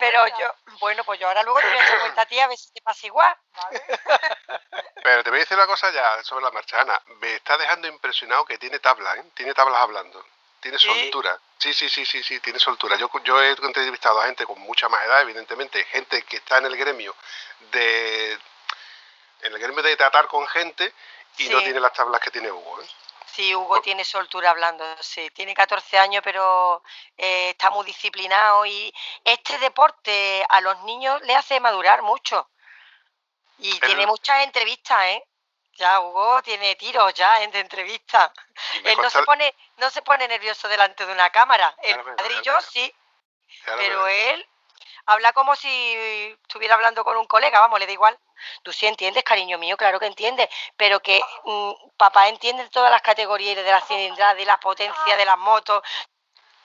[0.00, 2.48] Pero yo, bueno, pues yo ahora luego te voy a echar cuenta a ti a
[2.48, 3.36] ver si te pasa igual.
[5.04, 7.00] Pero te voy a decir una cosa ya sobre la marcha, Ana.
[7.20, 9.24] Me está dejando impresionado que tiene tablas, ¿eh?
[9.34, 10.26] Tiene tablas hablando.
[10.60, 10.86] Tiene ¿Sí?
[10.86, 11.38] soltura.
[11.58, 12.96] Sí, sí, sí, sí, sí, tiene soltura.
[12.96, 16.66] Yo, yo he entrevistado a gente con mucha más edad, evidentemente, gente que está en
[16.66, 17.14] el gremio
[17.70, 18.38] de
[19.42, 20.92] en el gremio de tratar con gente
[21.38, 22.86] y no tiene las tablas que tiene Hugo, ¿eh?
[23.26, 25.30] Sí, Hugo tiene soltura hablando, sí.
[25.30, 26.82] Tiene 14 años, pero
[27.16, 28.92] eh, está muy disciplinado y
[29.24, 32.50] este deporte a los niños le hace madurar mucho.
[33.58, 35.24] Y tiene muchas entrevistas, ¿eh?
[35.76, 38.30] Ya Hugo tiene tiros ya en de entrevistas.
[38.84, 41.74] Él no consta- se pone, no se pone nervioso delante de una cámara.
[41.82, 42.94] El Claro, y claro, sí,
[43.64, 44.46] pero él
[45.06, 48.18] habla como si estuviera hablando con un colega, vamos, le da igual.
[48.62, 53.02] Tú sí entiendes, cariño mío, claro que entiendes, pero que mm, papá entiende todas las
[53.02, 55.82] categorías de la cilindrada, de la potencia de las motos.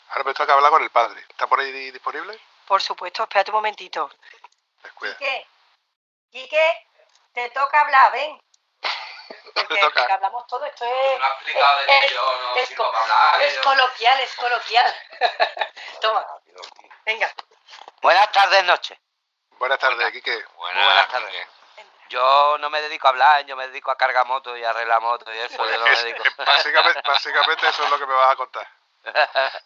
[0.10, 1.20] Ahora me toca hablar con el padre.
[1.30, 2.40] ¿Está por ahí di- disponible?
[2.66, 4.10] Por supuesto, espérate un momentito.
[4.84, 5.18] Descuida.
[5.18, 5.48] Quique,
[6.32, 6.88] Quique,
[7.34, 8.40] te toca hablar, ven.
[9.54, 9.80] Porque,
[10.14, 10.92] hablamos todo, esto es,
[12.04, 13.42] es- yo no es sirvo co- para hablar.
[13.42, 14.96] es yo- coloquial, es coloquial.
[16.02, 16.26] Toma,
[17.06, 17.34] venga.
[18.02, 18.98] Buenas tardes, noches.
[19.58, 20.46] Buenas tardes, Quique.
[20.56, 21.48] Buenas, buenas tardes.
[22.10, 25.02] Yo no me dedico a hablar, yo me dedico a cargar motos y a arreglar
[25.02, 25.58] motos y eso.
[25.70, 26.24] Yo no me Es- dedico.
[26.24, 28.68] es básicamente, básicamente eso es lo que me vas a contar.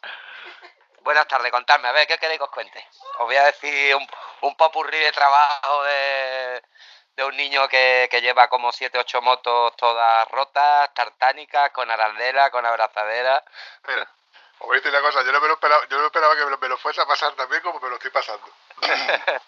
[1.02, 2.88] Buenas tardes, contadme, a ver, ¿qué queréis que os cuente?
[3.18, 4.08] Os voy a decir un,
[4.42, 6.64] un popurrí de trabajo de,
[7.16, 12.52] de un niño que, que lleva como 7 8 motos todas rotas, tartánicas, con arandela,
[12.52, 13.44] con abrazadera.
[13.88, 14.08] Mira,
[14.60, 16.36] os voy a decir una cosa, yo no me lo esperaba, yo no me esperaba
[16.36, 18.46] que me lo, me lo fuese a pasar también como me lo estoy pasando.